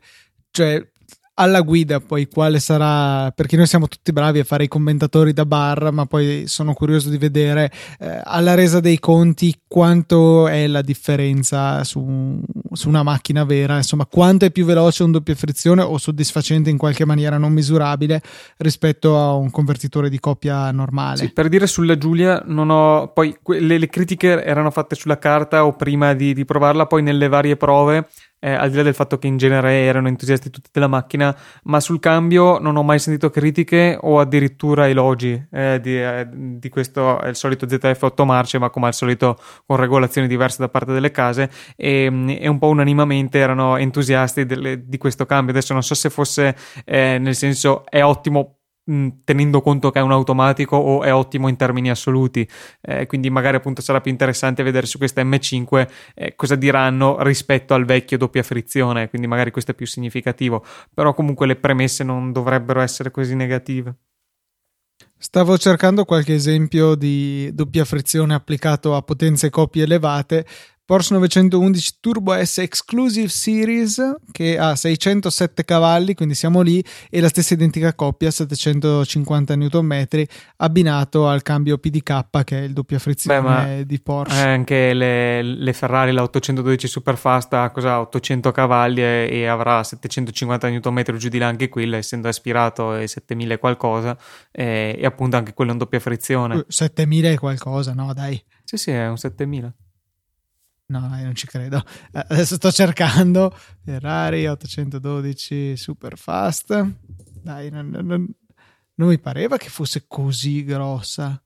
[0.52, 0.88] cioè
[1.36, 5.46] alla guida poi quale sarà perché noi siamo tutti bravi a fare i commentatori da
[5.46, 10.82] bar ma poi sono curioso di vedere eh, alla resa dei conti quanto è la
[10.82, 12.42] differenza su,
[12.74, 13.78] su, una macchina vera?
[13.78, 18.22] Insomma quanto è più veloce un doppia frizione o soddisfacente in qualche maniera non misurabile
[18.58, 21.18] rispetto a un convertitore di coppia normale?
[21.18, 25.66] Sì, per dire sulla Giulia non ho poi le, le critiche erano fatte sulla carta
[25.66, 28.10] o prima di, di provarla poi nelle varie prove
[28.42, 31.80] eh, al di là del fatto che in genere erano entusiasti tutti della macchina, ma
[31.80, 37.22] sul cambio non ho mai sentito critiche o addirittura elogi eh, di, eh, di, questo,
[37.22, 40.92] è il solito ZF 8 marce, ma come al solito con regolazioni diverse da parte
[40.92, 42.06] delle case e,
[42.40, 45.54] e un po' unanimamente erano entusiasti delle, di questo cambio.
[45.54, 50.12] Adesso non so se fosse eh, nel senso è ottimo tenendo conto che è un
[50.12, 52.48] automatico o è ottimo in termini assoluti.
[52.82, 57.74] Eh, quindi magari appunto sarà più interessante vedere su questa M5 eh, cosa diranno rispetto
[57.74, 60.64] al vecchio doppia frizione quindi magari questo è più significativo.
[60.94, 63.96] Però comunque le premesse non dovrebbero essere così negative.
[65.24, 70.48] Stavo cercando qualche esempio di doppia frizione applicato a potenze coppie elevate
[70.92, 77.30] Porsche 911 Turbo S Exclusive Series che ha 607 cavalli, quindi siamo lì, e la
[77.30, 80.06] stessa identica coppia, 750 Nm,
[80.58, 84.36] abbinato al cambio PDK che è il doppia frizione Beh, di Porsche.
[84.36, 89.86] Eh, anche le, le, Ferrari, la 812 Superfast ha cosa, 800 cavalli e, e, avrà
[89.86, 94.18] 750 Nm giù di là anche quella, essendo aspirato e 7000 e qualcosa,
[94.52, 96.66] e, e appunto anche quello è un doppia frizione.
[96.68, 98.44] 7000 e qualcosa, no dai.
[98.66, 99.74] Sì, sì, è un 7000.
[100.92, 101.84] No, io non ci credo.
[102.12, 106.86] Eh, adesso sto cercando Ferrari 812 super fast.
[107.42, 108.28] Dai, non, non,
[108.96, 111.42] non mi pareva che fosse così grossa.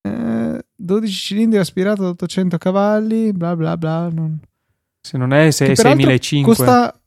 [0.00, 4.08] Eh, 12 cilindri aspirato da 800 cavalli, bla bla bla.
[4.08, 4.40] Non...
[5.02, 6.46] Se non è 6500.
[6.48, 6.99] Costa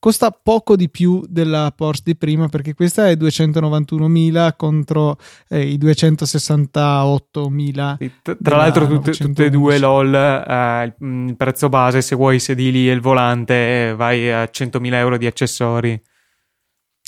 [0.00, 5.16] costa poco di più della Porsche di prima perché questa è 291.000 contro
[5.48, 8.10] eh, i 268.000 sì,
[8.42, 12.88] tra l'altro tutte, tutte, e due LOL eh, il prezzo base se vuoi i sedili
[12.88, 16.02] e il volante eh, vai a 100.000 euro di accessori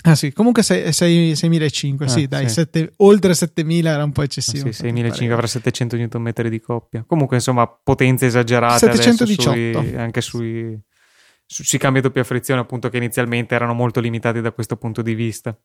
[0.05, 2.55] Ah sì, comunque 6.500, ah, sì, dai, sì.
[2.55, 4.69] 7, oltre 7.000 era un po' eccessivo.
[4.69, 7.05] Ah, sì, 6.500 avrà 700 Nm di coppia.
[7.07, 9.81] Comunque, insomma, potenze esagerate 718.
[9.81, 10.77] Sui, anche sui,
[11.53, 15.15] sui cambi a doppia frizione, appunto, che inizialmente erano molto limitati da questo punto di
[15.15, 15.57] vista.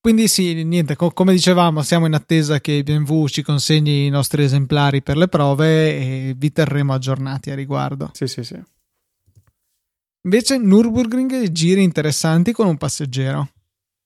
[0.00, 4.44] Quindi sì, niente, co- come dicevamo, siamo in attesa che BMW ci consegni i nostri
[4.44, 8.10] esemplari per le prove e vi terremo aggiornati a riguardo.
[8.12, 8.62] Sì, sì, sì.
[10.24, 13.48] Invece Nürburgring giri interessanti con un passeggero.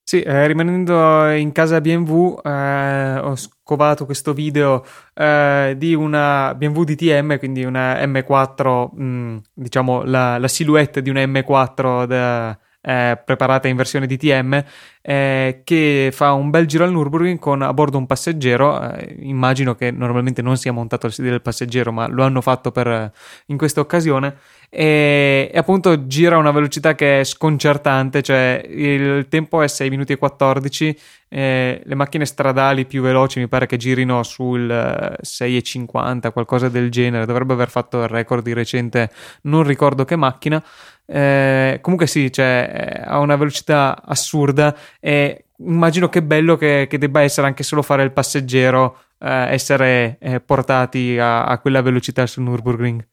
[0.08, 6.82] Sì, eh, rimanendo in casa BMW, eh, ho scovato questo video eh, di una BMW
[6.84, 13.20] DTM, quindi una M4, mh, mm, diciamo la, la, silhouette di una M4 da, eh,
[13.24, 14.64] preparata in versione DTM,
[15.02, 18.92] eh, che fa un bel giro al Nürburgring con a bordo un passeggero.
[18.92, 22.70] Eh, immagino che normalmente non sia montato al sedile del passeggero, ma lo hanno fatto
[22.70, 23.12] per,
[23.46, 24.36] in questa occasione
[24.70, 29.88] e, e, appunto gira a una velocità che è sconcertante, cioè il tempo è 6
[29.88, 36.26] minuti e 14, eh, le macchine stradali più veloci mi pare che girino sul 6,50,
[36.26, 39.10] eh, qualcosa del genere, dovrebbe aver fatto il record di recente,
[39.42, 40.62] non ricordo che macchina.
[41.10, 47.22] Eh, comunque sì, cioè, ha una velocità assurda e immagino che bello che, che debba
[47.22, 52.44] essere anche solo fare il passeggero, eh, essere eh, portati a, a quella velocità sul
[52.44, 53.06] Nürburgring.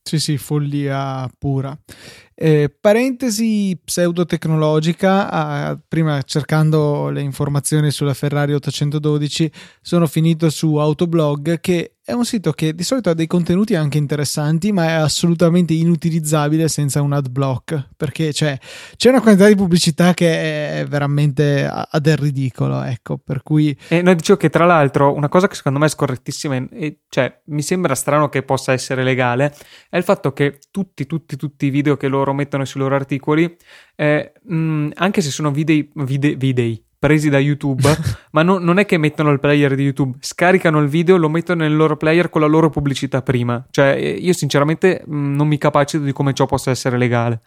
[0.00, 1.76] Sì, sì, follia pura.
[2.38, 11.58] Eh, parentesi pseudotecnologica, ah, prima cercando le informazioni sulla Ferrari 812 sono finito su Autoblog
[11.60, 15.72] che è un sito che di solito ha dei contenuti anche interessanti, ma è assolutamente
[15.72, 18.56] inutilizzabile senza un ad block perché c'è,
[18.94, 22.80] c'è una quantità di pubblicità che è veramente a, del ridicolo.
[22.84, 23.76] Ecco, per cui.
[23.88, 27.40] E no, dicevo che tra l'altro una cosa che secondo me è scorrettissima, e cioè
[27.46, 29.52] mi sembra strano che possa essere legale,
[29.90, 33.56] è il fatto che tutti, tutti, tutti i video che loro mettono sui loro articoli,
[33.94, 37.88] eh, mh, anche se sono video, video, video presi da YouTube,
[38.32, 41.62] ma no, non è che mettono il player di YouTube, scaricano il video, lo mettono
[41.62, 43.64] nel loro player con la loro pubblicità prima.
[43.70, 47.40] Cioè, io sinceramente non mi capacito di come ciò possa essere legale.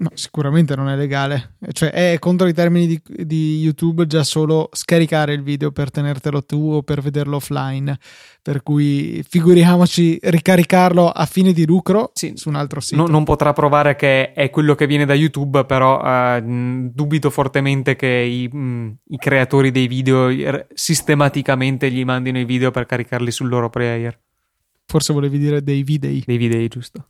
[0.00, 1.56] No, sicuramente non è legale.
[1.72, 6.42] Cioè, è contro i termini di, di, YouTube già solo scaricare il video per tenertelo
[6.42, 7.98] tu o per vederlo offline.
[8.40, 13.02] Per cui figuriamoci ricaricarlo a fine di lucro sì, su un altro sito.
[13.02, 17.94] No, non potrà provare che è quello che viene da YouTube, però uh, dubito fortemente
[17.94, 20.30] che i, mh, mm, i, creatori dei video
[20.72, 24.18] sistematicamente gli mandino i video per caricarli sul loro player.
[24.86, 26.22] Forse volevi dire dei video.
[26.24, 27.04] Dei video, giusto.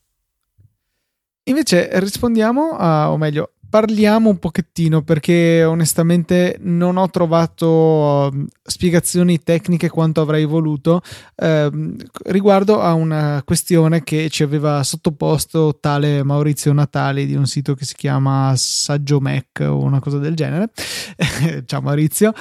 [1.50, 9.40] Invece rispondiamo a, o meglio, parliamo un pochettino perché onestamente non ho trovato uh, spiegazioni
[9.40, 11.00] tecniche quanto avrei voluto
[11.36, 17.74] uh, riguardo a una questione che ci aveva sottoposto tale Maurizio Natali di un sito
[17.74, 20.70] che si chiama Saggio Mac o una cosa del genere.
[21.66, 22.32] Ciao Maurizio.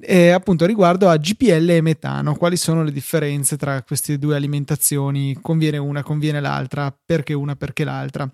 [0.00, 5.38] E appunto riguardo a GPL e metano, quali sono le differenze tra queste due alimentazioni?
[5.40, 6.96] Conviene una, conviene l'altra?
[7.04, 8.28] Perché una, perché l'altra?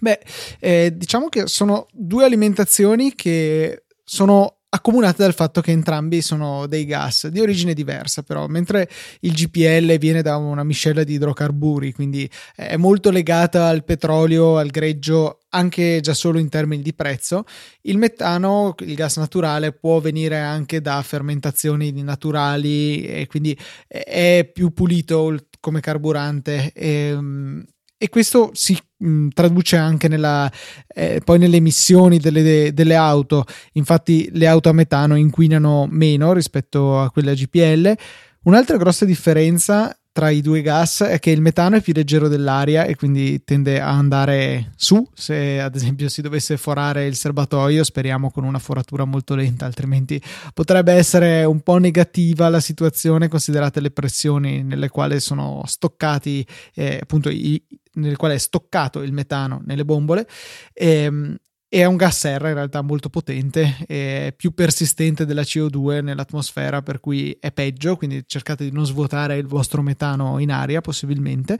[0.00, 0.20] Beh,
[0.60, 6.84] eh, diciamo che sono due alimentazioni che sono accomunate dal fatto che entrambi sono dei
[6.84, 8.88] gas di origine diversa, però, mentre
[9.20, 14.70] il GPL viene da una miscela di idrocarburi, quindi è molto legata al petrolio, al
[14.70, 17.44] greggio, anche già solo in termini di prezzo,
[17.82, 24.72] il metano, il gas naturale, può venire anche da fermentazioni naturali e quindi è più
[24.72, 26.72] pulito come carburante.
[26.74, 27.64] E, ehm,
[27.96, 30.50] e questo si mh, traduce anche nella,
[30.88, 33.44] eh, poi nelle emissioni delle, delle, auto.
[33.72, 37.94] Infatti, le auto a metano inquinano meno rispetto a quelle a GPL.
[38.42, 42.84] Un'altra grossa differenza tra i due gas è che il metano è più leggero dell'aria
[42.84, 48.30] e quindi tende a andare su se ad esempio si dovesse forare il serbatoio speriamo
[48.30, 53.90] con una foratura molto lenta altrimenti potrebbe essere un po' negativa la situazione considerate le
[53.90, 57.60] pressioni nelle quali sono stoccati eh, appunto i,
[57.94, 60.26] nel quale è stoccato il metano nelle bombole
[60.72, 61.36] e, ehm,
[61.74, 67.00] è un gas serra in realtà molto potente, è più persistente della CO2 nell'atmosfera, per
[67.00, 71.58] cui è peggio, quindi cercate di non svuotare il vostro metano in aria possibilmente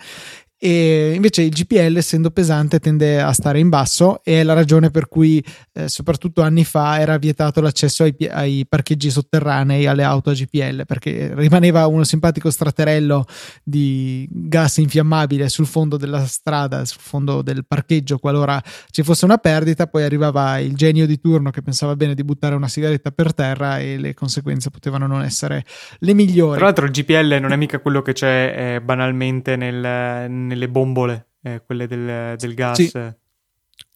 [0.57, 4.91] e invece il GPL essendo pesante tende a stare in basso e è la ragione
[4.91, 10.31] per cui eh, soprattutto anni fa era vietato l'accesso ai, ai, parcheggi sotterranei alle auto
[10.31, 13.27] a GPL perché rimaneva uno simpatico straterello
[13.63, 19.39] di gas infiammabile sul fondo della strada, sul fondo del parcheggio qualora ci fosse una
[19.39, 23.35] perdita, poi arrivava il genio di turno che pensava bene di buttare una sigaretta per
[23.35, 25.65] terra e le conseguenze potevano non essere
[25.99, 26.57] le migliori.
[26.57, 30.69] Tra l'altro il GPL non è mica quello che c'è eh, banalmente nel, nel nelle
[30.69, 32.77] bombole, eh, quelle del, del gas.
[32.77, 32.91] Sì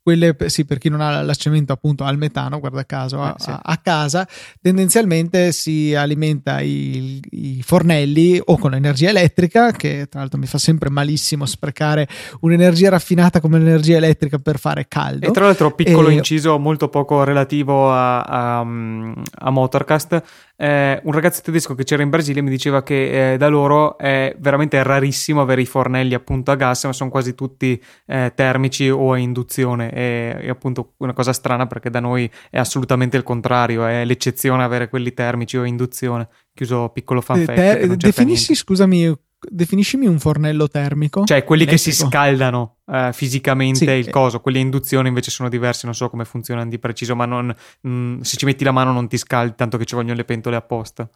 [0.08, 3.50] quelle sì, per chi non ha l'accendimento appunto al metano, guarda caso, a, eh, sì.
[3.50, 4.26] a casa,
[4.58, 10.56] tendenzialmente si alimenta i, i, fornelli o con energia elettrica, che tra l'altro mi fa
[10.56, 12.08] sempre malissimo sprecare
[12.40, 15.26] un'energia raffinata come l'energia elettrica per fare caldo.
[15.26, 16.14] E tra l'altro, piccolo e...
[16.14, 20.22] inciso molto poco relativo a, a, a Motorcast,
[20.60, 24.34] eh, un ragazzo tedesco che c'era in Brasile mi diceva che eh, da loro è
[24.40, 29.12] veramente rarissimo avere i fornelli appunto a gas, ma sono quasi tutti eh, termici o
[29.12, 29.92] a induzione.
[29.92, 34.64] E, è appunto una cosa strana perché da noi è assolutamente il contrario, è l'eccezione
[34.64, 36.28] avere quelli termici o a induzione.
[36.52, 37.54] Chiuso piccolo fan fact.
[37.54, 41.24] Te- definisci, scusami, definiscimi un fornello termico.
[41.24, 41.90] Cioè quelli elettrico.
[41.90, 45.94] che si scaldano uh, fisicamente sì, il coso, quelli a induzione invece sono diversi, non
[45.94, 49.08] so come funzionano di preciso, ma non, mh, mm, se ci metti la mano non
[49.08, 51.08] ti scaldi, tanto che ci vogliono le pentole apposta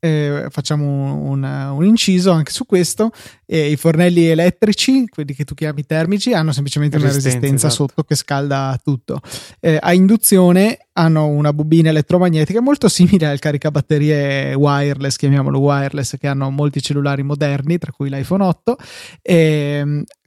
[0.00, 3.10] eh, facciamo un, un, inciso anche su questo.
[3.46, 7.86] Eh, I fornelli elettrici, quelli che tu chiami termici, hanno semplicemente resistenza, una resistenza esatto.
[7.88, 9.20] sotto che scalda tutto.
[9.60, 16.26] Eh, a induzione hanno una bobina elettromagnetica molto simile al caricabatterie wireless, chiamiamolo wireless, che
[16.26, 18.76] hanno molti cellulari moderni, tra cui l'iPhone 8.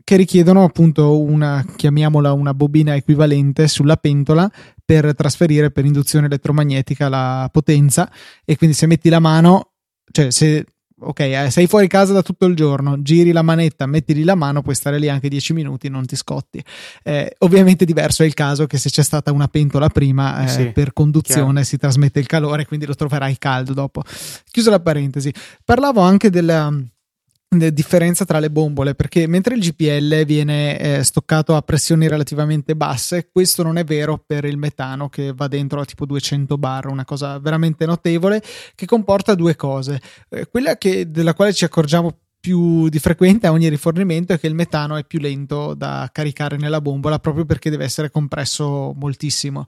[0.04, 4.52] Che richiedono appunto una, chiamiamola una bobina equivalente sulla pentola
[4.84, 8.12] per trasferire per induzione elettromagnetica la potenza
[8.44, 9.72] e quindi se metti la mano,
[10.12, 10.66] cioè se
[11.04, 14.36] ok, eh, sei fuori casa da tutto il giorno, giri la manetta, metti lì la
[14.36, 16.64] mano, puoi stare lì anche 10 minuti, non ti scotti.
[17.04, 20.66] Eh, ovviamente diverso è il caso che se c'è stata una pentola prima, eh, sì,
[20.72, 21.66] per conduzione chiaro.
[21.66, 24.04] si trasmette il calore, quindi lo troverai caldo dopo.
[24.50, 26.72] Chiuso la parentesi, parlavo anche della
[27.58, 33.30] differenza tra le bombole perché mentre il GPL viene eh, stoccato a pressioni relativamente basse
[33.32, 37.06] questo non è vero per il metano che va dentro a tipo 200 bar una
[37.06, 38.42] cosa veramente notevole
[38.76, 40.00] che comporta due cose.
[40.30, 44.48] Eh, quella che, della quale ci accorgiamo più di frequente a ogni rifornimento è che
[44.48, 49.66] il metano è più lento da caricare nella bombola proprio perché deve essere compresso moltissimo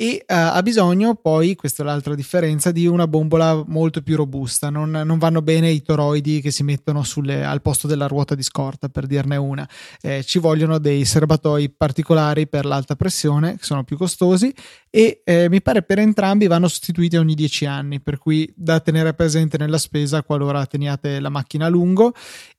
[0.00, 4.70] e uh, ha bisogno poi, questa è l'altra differenza, di una bombola molto più robusta.
[4.70, 8.44] Non, non vanno bene i toroidi che si mettono sulle, al posto della ruota di
[8.44, 9.68] scorta, per dirne una.
[10.00, 14.54] Eh, ci vogliono dei serbatoi particolari per l'alta pressione, che sono più costosi
[14.88, 19.14] e eh, mi pare per entrambi vanno sostituiti ogni 10 anni, per cui da tenere
[19.14, 22.07] presente nella spesa qualora teniate la macchina a lungo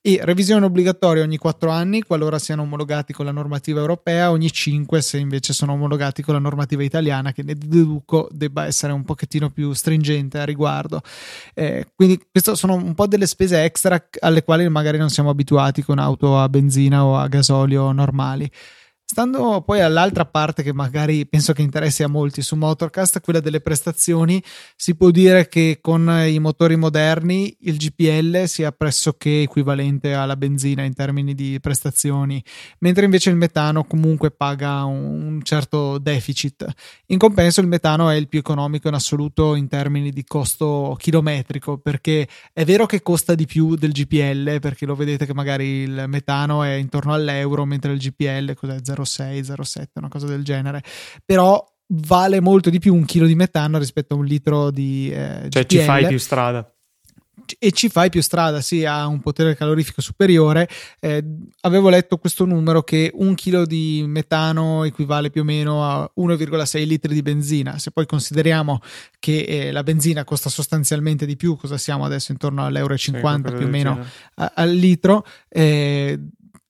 [0.00, 5.00] e revisione obbligatoria ogni 4 anni qualora siano omologati con la normativa europea, ogni 5
[5.02, 9.50] se invece sono omologati con la normativa italiana che ne deduco debba essere un pochettino
[9.50, 11.02] più stringente a riguardo.
[11.54, 15.82] Eh, quindi queste sono un po' delle spese extra alle quali magari non siamo abituati
[15.82, 18.50] con auto a benzina o a gasolio normali.
[19.12, 23.60] Stando poi all'altra parte che magari penso che interessi a molti su Motorcast, quella delle
[23.60, 24.40] prestazioni,
[24.76, 30.84] si può dire che con i motori moderni il GPL sia pressoché equivalente alla benzina
[30.84, 32.40] in termini di prestazioni,
[32.78, 36.64] mentre invece il metano comunque paga un certo deficit.
[37.06, 41.78] In compenso il metano è il più economico in assoluto in termini di costo chilometrico,
[41.78, 46.04] perché è vero che costa di più del GPL, perché lo vedete che magari il
[46.06, 50.82] metano è intorno all'euro, mentre il GPL cos'è 0 0,6, 0,7, una cosa del genere.
[51.24, 55.46] Però vale molto di più un chilo di metano rispetto a un litro di eh,
[55.48, 55.66] cioè GPL.
[55.66, 56.72] ci fai più strada
[57.58, 60.68] e ci fai più strada, sì, ha un potere calorifico superiore.
[61.00, 61.24] Eh,
[61.60, 66.86] avevo letto questo numero che un chilo di metano equivale più o meno a 1,6
[66.86, 67.78] litri di benzina.
[67.78, 68.80] Se poi consideriamo
[69.18, 73.54] che eh, la benzina costa sostanzialmente di più, cosa siamo adesso intorno all'euro 50 sì,
[73.56, 74.04] più o meno
[74.36, 76.18] a, al litro, eh,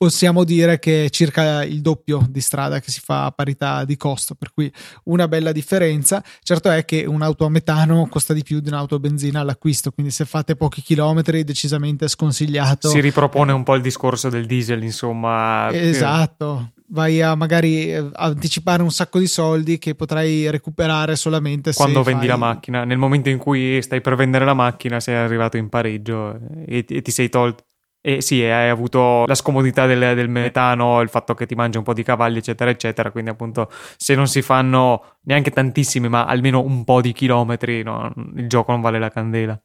[0.01, 3.99] possiamo dire che è circa il doppio di strada che si fa a parità di
[3.99, 4.73] costo, per cui
[5.05, 6.25] una bella differenza.
[6.43, 10.11] Certo è che un'auto a metano costa di più di un'auto a benzina all'acquisto, quindi
[10.11, 12.89] se fate pochi chilometri decisamente sconsigliato.
[12.89, 15.71] Si ripropone un po' il discorso del diesel, insomma.
[15.71, 16.71] Esatto.
[16.93, 22.27] Vai a magari eh, anticipare un sacco di soldi che potrai recuperare solamente quando vendi
[22.27, 22.29] fai...
[22.29, 22.85] la macchina.
[22.85, 27.03] Nel momento in cui stai per vendere la macchina, sei arrivato in pareggio e, e
[27.03, 27.65] ti sei tolto
[28.03, 31.85] e sì, hai avuto la scomodità del, del, metano, il fatto che ti mangia un
[31.85, 33.11] po' di cavalli, eccetera, eccetera.
[33.11, 38.11] Quindi, appunto, se non si fanno neanche tantissimi, ma almeno un po' di chilometri, no,
[38.37, 39.61] il gioco non vale la candela.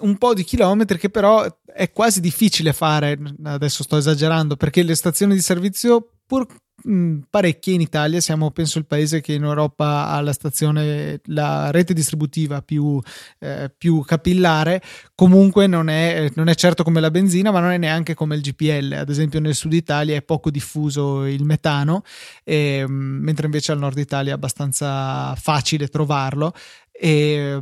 [0.00, 3.18] Un po' di chilometri che però è quasi difficile fare.
[3.42, 6.46] Adesso sto esagerando perché le stazioni di servizio, pur
[6.86, 11.72] Mm, parecchie in Italia, siamo penso il paese che in Europa ha la stazione, la
[11.72, 13.00] rete distributiva più,
[13.40, 14.80] eh, più capillare,
[15.16, 18.42] comunque non è, non è, certo come la benzina, ma non è neanche come il
[18.42, 22.02] GPL, ad esempio nel sud Italia è poco diffuso il metano,
[22.44, 26.52] e, mm, mentre invece al nord Italia è abbastanza facile trovarlo.
[26.92, 27.60] E,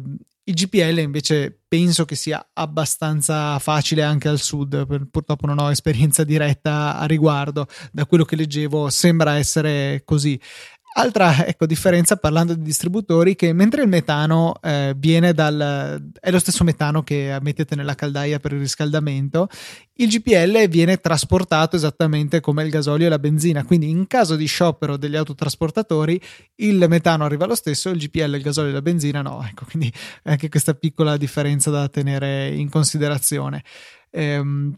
[0.48, 6.22] il GPL invece penso che sia abbastanza facile anche al sud, purtroppo non ho esperienza
[6.22, 10.40] diretta a riguardo, da quello che leggevo sembra essere così.
[10.98, 16.38] Altra ecco, differenza parlando di distributori che mentre il metano eh, viene dal è lo
[16.38, 19.46] stesso metano che mettete nella caldaia per il riscaldamento,
[19.96, 24.46] il GPL viene trasportato esattamente come il gasolio e la benzina, quindi in caso di
[24.46, 26.18] sciopero degli autotrasportatori
[26.56, 29.92] il metano arriva lo stesso, il GPL, il gasolio e la benzina no, ecco, quindi
[30.22, 33.62] anche questa piccola differenza da tenere in considerazione.
[34.10, 34.74] Ehm,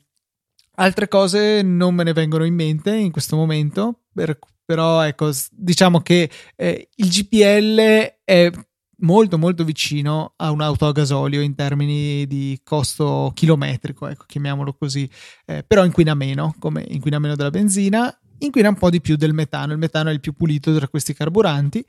[0.75, 4.37] altre cose non me ne vengono in mente in questo momento, per
[4.69, 8.51] però ecco, diciamo che eh, il GPL è
[8.99, 15.09] molto molto vicino a un'auto a gasolio in termini di costo chilometrico, ecco, chiamiamolo così,
[15.47, 19.33] eh, però inquina meno, come inquina meno della benzina, inquina un po' di più del
[19.33, 21.83] metano, il metano è il più pulito tra questi carburanti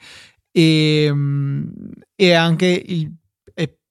[0.50, 1.68] e, mm,
[2.16, 3.12] e anche il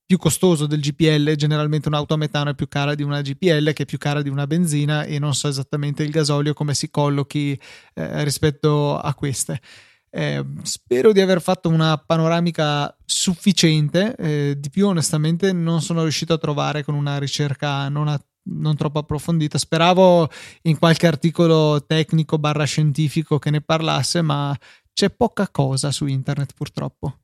[0.09, 3.83] più costoso del GPL, generalmente un'auto a metano è più cara di una GPL che
[3.83, 7.51] è più cara di una benzina e non so esattamente il gasolio come si collochi
[7.93, 9.61] eh, rispetto a queste.
[10.09, 16.33] Eh, spero di aver fatto una panoramica sufficiente, eh, di più onestamente non sono riuscito
[16.33, 19.59] a trovare con una ricerca non, a, non troppo approfondita.
[19.59, 20.27] Speravo
[20.63, 24.57] in qualche articolo tecnico barra scientifico che ne parlasse, ma
[24.91, 27.19] c'è poca cosa su internet purtroppo.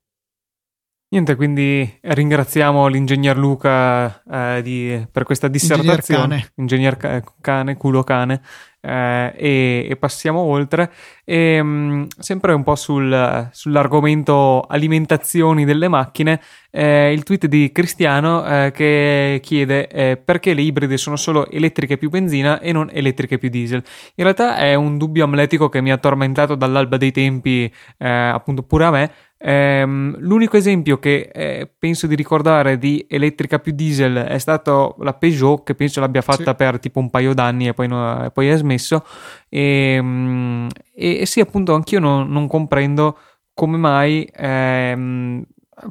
[1.16, 6.50] Niente, quindi ringraziamo l'ingegner Luca eh, di, per questa dissertazione.
[6.56, 8.42] Ingegner cane, cane culo cane.
[8.82, 10.92] Eh, e, e, passiamo oltre.
[11.24, 17.72] E, mh, mm, sempre un po' sul, sull'argomento alimentazioni delle macchine, eh, il tweet di
[17.72, 22.90] Cristiano eh, che chiede eh, perché le ibride sono solo elettriche più benzina e non
[22.92, 23.82] elettriche più diesel.
[24.16, 28.64] In realtà è un dubbio amletico che mi ha tormentato dall'alba dei tempi, eh, appunto
[28.64, 29.12] pure a me.
[29.38, 35.14] Ehm, l'unico esempio che eh, penso di ricordare di elettrica più diesel è stato la
[35.14, 36.56] Peugeot, che penso l'abbia fatta sì.
[36.56, 39.06] per tipo un paio d'anni e poi, no, poi è smesso.
[39.50, 43.18] Ehm, e, e, sì, appunto, anch'io non, non comprendo
[43.54, 45.44] come mai ehm,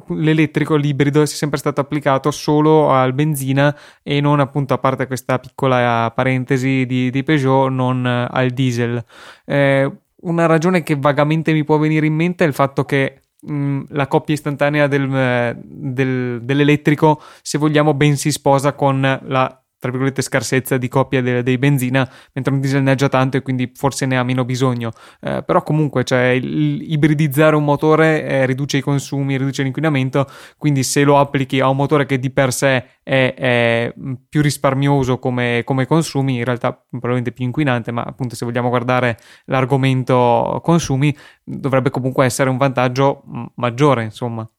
[0.09, 5.39] l'elettrico, l'ibrido sia sempre stato applicato solo al benzina e non appunto a parte questa
[5.39, 9.03] piccola parentesi di, di Peugeot non al diesel.
[9.45, 9.91] Eh,
[10.21, 14.07] una ragione che vagamente mi può venire in mente è il fatto che Mm, la
[14.07, 20.77] coppia istantanea del, del, dell'elettrico, se vogliamo, ben si sposa con la tra virgolette scarsezza
[20.77, 24.05] di coppia de- dei benzina, mentre un diesel ne ha già tanto e quindi forse
[24.07, 24.91] ne ha meno bisogno.
[25.21, 30.27] Eh, però comunque cioè, il, ibridizzare un motore eh, riduce i consumi, riduce l'inquinamento,
[30.57, 33.93] quindi se lo applichi a un motore che di per sé è, è
[34.27, 39.17] più risparmioso come, come, consumi, in realtà probabilmente più inquinante, ma appunto se vogliamo guardare
[39.45, 43.23] l'argomento consumi dovrebbe comunque essere un vantaggio
[43.55, 44.49] maggiore, insomma.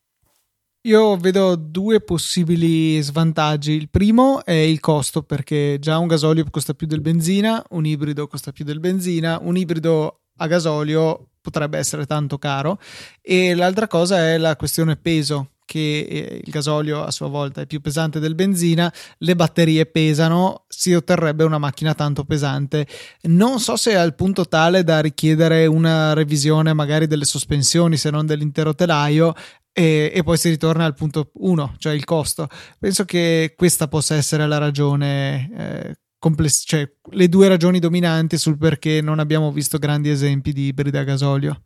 [0.86, 3.72] Io vedo due possibili svantaggi.
[3.72, 8.28] Il primo è il costo, perché già un gasolio costa più del benzina, un ibrido
[8.28, 12.78] costa più del benzina, un ibrido a gasolio potrebbe essere tanto caro.
[13.20, 17.66] E l'altra cosa è la questione peso, che eh, il gasolio a sua volta è
[17.66, 22.86] più pesante del benzina, le batterie pesano, si otterrebbe una macchina tanto pesante.
[23.22, 28.10] Non so se è al punto tale da richiedere una revisione magari delle sospensioni, se
[28.10, 29.34] non dell'intero telaio,
[29.78, 32.48] e, e, poi si ritorna al punto 1, cioè il costo.
[32.78, 38.56] Penso che questa possa essere la ragione, eh, compless- cioè le due ragioni dominanti sul
[38.56, 41.60] perché non abbiamo visto grandi esempi di ibrida a gasolio.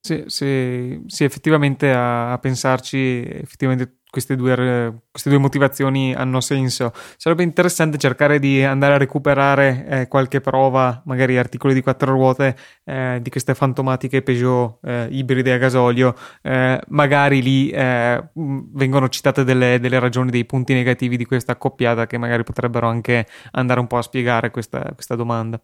[0.00, 6.92] Sì, sì, sì effettivamente a, a pensarci, effettivamente queste due, queste due, motivazioni hanno senso.
[7.16, 12.56] Sarebbe interessante cercare di andare a recuperare eh, qualche prova, magari articoli di quattro ruote
[12.84, 16.14] eh, di queste fantomatiche Peugeot eh, ibride a gasolio.
[16.42, 22.06] Eh, magari lì eh, vengono citate delle, delle, ragioni, dei punti negativi di questa accoppiata
[22.06, 25.60] che magari potrebbero anche andare un po' a spiegare questa, questa domanda.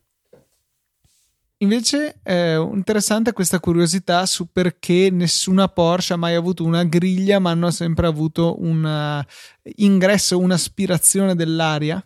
[1.59, 7.51] Invece è interessante questa curiosità su perché nessuna Porsche ha mai avuto una griglia, ma
[7.51, 12.05] hanno sempre avuto un uh, ingresso, un'aspirazione dell'aria.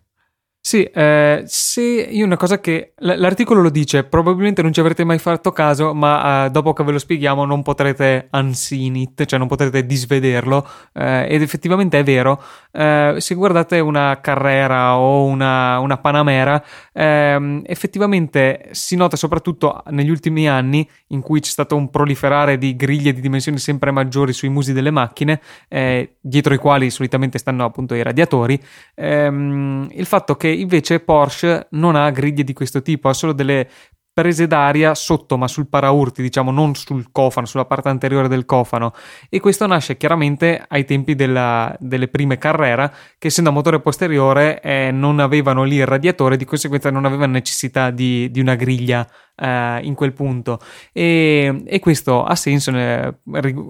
[0.61, 5.19] Sì, eh, se io una cosa che l'articolo lo dice, probabilmente non ci avrete mai
[5.19, 9.49] fatto caso, ma eh, dopo che ve lo spieghiamo non potrete unseen it, cioè non
[9.49, 12.43] potrete disvederlo, eh, ed effettivamente è vero.
[12.71, 20.11] Eh, se guardate una Carrera o una, una Panamera, ehm, effettivamente si nota soprattutto negli
[20.11, 24.51] ultimi anni in cui c'è stato un proliferare di griglie di dimensioni sempre maggiori sui
[24.51, 28.61] musi delle macchine, eh, dietro i quali solitamente stanno appunto i radiatori,
[28.97, 33.69] ehm, il fatto che invece Porsche non ha griglie di questo tipo, ha solo delle
[34.19, 38.93] prese d'aria sotto, ma sul paraurti, diciamo, non sul cofano, sulla parte anteriore del cofano.
[39.29, 44.61] E questo nasce chiaramente ai tempi della, delle prime Carrera, che essendo a motore posteriore
[44.61, 49.09] eh, non avevano lì il radiatore, di conseguenza non avevano necessità di, di una griglia
[49.37, 50.59] eh, in quel punto.
[50.93, 53.15] E, e questo ha senso, eh,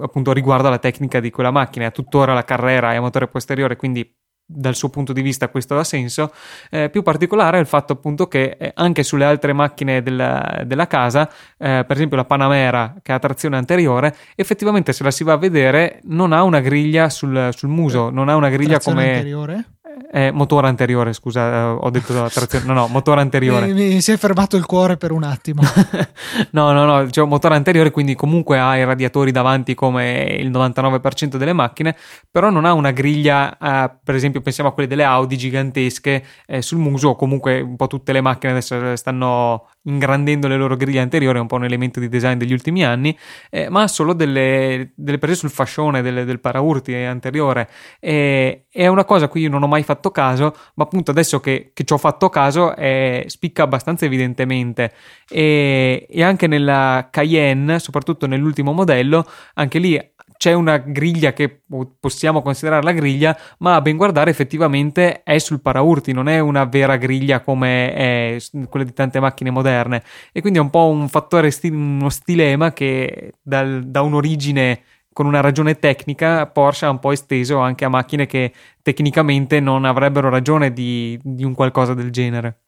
[0.00, 1.90] appunto, riguardo alla tecnica di quella macchina.
[1.90, 4.16] Tuttora la Carrera è a motore posteriore, quindi
[4.50, 6.32] dal suo punto di vista questo ha senso.
[6.70, 10.86] Eh, più particolare è il fatto appunto che eh, anche sulle altre macchine della, della
[10.86, 11.28] casa,
[11.58, 15.36] eh, per esempio la Panamera che ha trazione anteriore, effettivamente se la si va a
[15.36, 19.14] vedere non ha una griglia sul, sul muso, non ha una griglia trazione come...
[19.16, 19.64] Anteriore?
[20.10, 22.64] Eh, motore anteriore, scusa, eh, ho detto trazione.
[22.64, 23.66] No, no, motore anteriore.
[23.66, 25.62] Mi, mi, si è fermato il cuore per un attimo.
[26.52, 31.36] no, no, no, cioè motore anteriore, quindi comunque ha i radiatori davanti come il 99%
[31.36, 31.96] delle macchine,
[32.30, 36.62] però non ha una griglia, eh, per esempio pensiamo a quelle delle Audi gigantesche eh,
[36.62, 41.00] sul muso, o comunque un po' tutte le macchine adesso stanno ingrandendo le loro griglie
[41.00, 43.16] anteriori, è un po' un elemento di design degli ultimi anni,
[43.50, 47.68] eh, ma solo delle, delle, prese sul fascione delle, del paraurti anteriore.
[47.98, 51.70] È una cosa a cui io non ho mai fatto caso, ma appunto adesso che,
[51.72, 54.92] che ci ho fatto caso eh, spicca abbastanza evidentemente.
[55.28, 59.98] E, e anche nella Cayenne, soprattutto nell'ultimo modello, anche lì
[60.38, 61.62] c'è una griglia che
[61.98, 66.64] possiamo considerare la griglia, ma a ben guardare effettivamente è sul paraurti, non è una
[66.64, 70.02] vera griglia come quella di tante macchine moderne.
[70.30, 74.80] E quindi è un po' un fattore, uno stilema che dal, da un'origine
[75.18, 78.52] con una ragione tecnica Porsche ha un po' esteso anche a macchine che
[78.82, 82.60] tecnicamente non avrebbero ragione di, di un qualcosa del genere.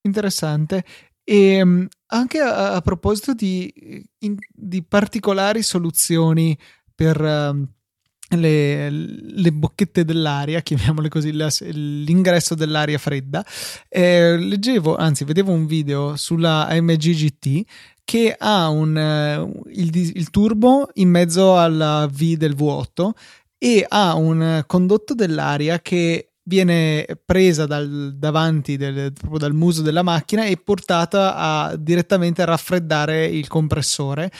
[0.00, 0.84] Interessante.
[1.22, 3.72] E ehm, anche a, a proposito di,
[4.18, 6.58] in, di, particolari soluzioni
[6.92, 13.46] per uh, le, le, bocchette dell'aria, chiamiamole così, la, l'ingresso dell'aria fredda,
[13.88, 17.64] eh, leggevo, anzi vedevo un video sulla AMG GT
[18.10, 23.10] che ha un, uh, il, il turbo in mezzo alla V del V8
[23.56, 30.02] e ha un condotto dell'aria che viene presa dal davanti del, proprio dal muso della
[30.02, 34.32] macchina e portata a direttamente a raffreddare il compressore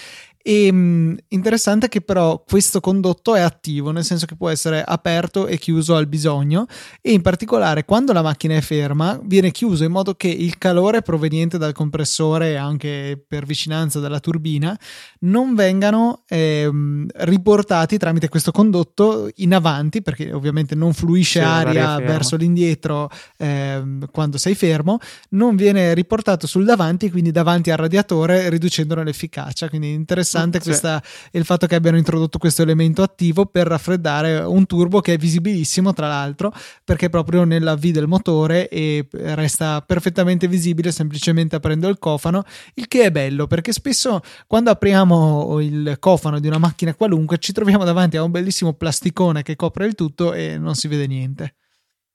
[0.43, 4.82] E mh, mm, interessante che però questo condotto è attivo, nel senso che può essere
[4.82, 6.66] aperto e chiuso al bisogno
[7.03, 11.03] e in particolare quando la macchina è ferma viene chiuso in modo che il calore
[11.03, 14.78] proveniente dal compressore anche per vicinanza dalla turbina
[15.20, 16.70] non vengano eh,
[17.16, 23.82] riportati tramite questo condotto in avanti perché ovviamente non fluisce sì, aria verso l'indietro eh,
[24.11, 24.99] quando sei fermo,
[25.30, 29.68] non viene riportato sul davanti quindi davanti al radiatore riducendone l'efficacia.
[29.68, 31.03] Quindi interessante mm, questa,
[31.33, 35.93] il fatto che abbiano introdotto questo elemento attivo per raffreddare un turbo che è visibilissimo
[35.93, 36.53] tra l'altro
[36.85, 42.45] perché è proprio nella V del motore e resta perfettamente visibile semplicemente aprendo il cofano,
[42.74, 47.53] il che è bello perché spesso quando apriamo il cofano di una macchina qualunque ci
[47.53, 51.55] troviamo davanti a un bellissimo plasticone che copre il tutto e non si vede niente.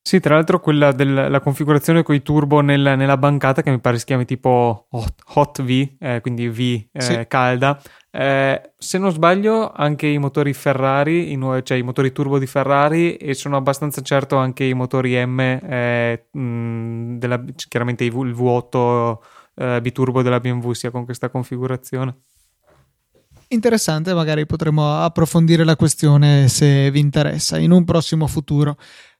[0.07, 3.97] Sì, tra l'altro quella della configurazione con i turbo nel, nella bancata che mi pare
[3.97, 6.59] si chiami tipo Hot, hot V, eh, quindi V
[6.91, 7.25] eh, sì.
[7.27, 7.81] calda.
[8.17, 12.47] Eh, se non sbaglio, anche i motori Ferrari, i nuovi, cioè i motori turbo di
[12.47, 19.17] Ferrari, e sono abbastanza certo anche i motori M, eh, mh, della, chiaramente il V8
[19.55, 22.19] eh, biturbo della BMW sia con questa configurazione.
[23.49, 28.77] Interessante, magari potremo approfondire la questione se vi interessa in un prossimo futuro.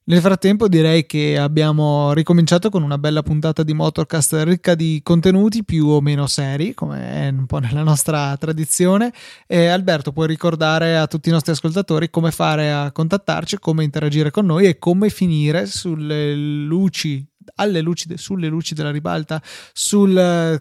[0.08, 5.64] Nel frattempo direi che abbiamo ricominciato con una bella puntata di Motorcast ricca di contenuti
[5.64, 9.12] più o meno seri, come è un po' nella nostra tradizione.
[9.48, 14.30] E Alberto, puoi ricordare a tutti i nostri ascoltatori come fare a contattarci, come interagire
[14.30, 19.42] con noi e come finire sulle luci, alle luci, sulle luci della ribalta,
[19.74, 20.56] sulla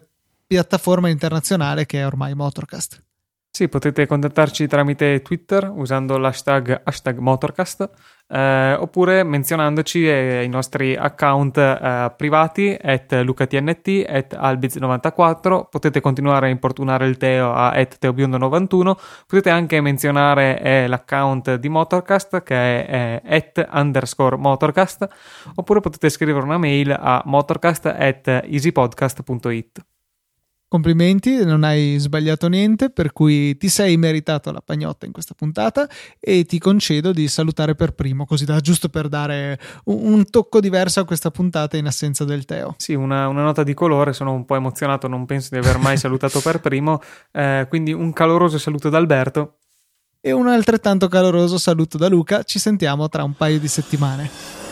[0.47, 3.03] piattaforma internazionale che è ormai Motorcast.
[3.51, 7.89] Sì, potete contattarci tramite Twitter usando l'hashtag hashtag Motorcast
[8.27, 15.65] eh, oppure menzionandoci eh, i nostri account eh, privati at lucatnt at albiz94.
[15.69, 18.93] Potete continuare a importunare il Teo a at teobiondo91
[19.27, 25.07] potete anche menzionare eh, l'account di Motorcast che è at underscore Motorcast.
[25.55, 29.94] Oppure potete scrivere una mail a motorcast at easypodcast.it
[30.75, 35.87] Complimenti, non hai sbagliato niente, per cui ti sei meritato la pagnotta in questa puntata
[36.19, 40.59] e ti concedo di salutare per primo, così da giusto per dare un, un tocco
[40.59, 42.75] diverso a questa puntata in assenza del Teo.
[42.77, 45.95] Sì, una, una, nota di colore, sono un po' emozionato, non penso di aver mai
[45.95, 47.01] salutato per primo,
[47.31, 49.59] eh, quindi un caloroso saluto da Alberto.
[50.19, 54.64] E un altrettanto caloroso saluto da Luca, ci sentiamo tra un paio di settimane.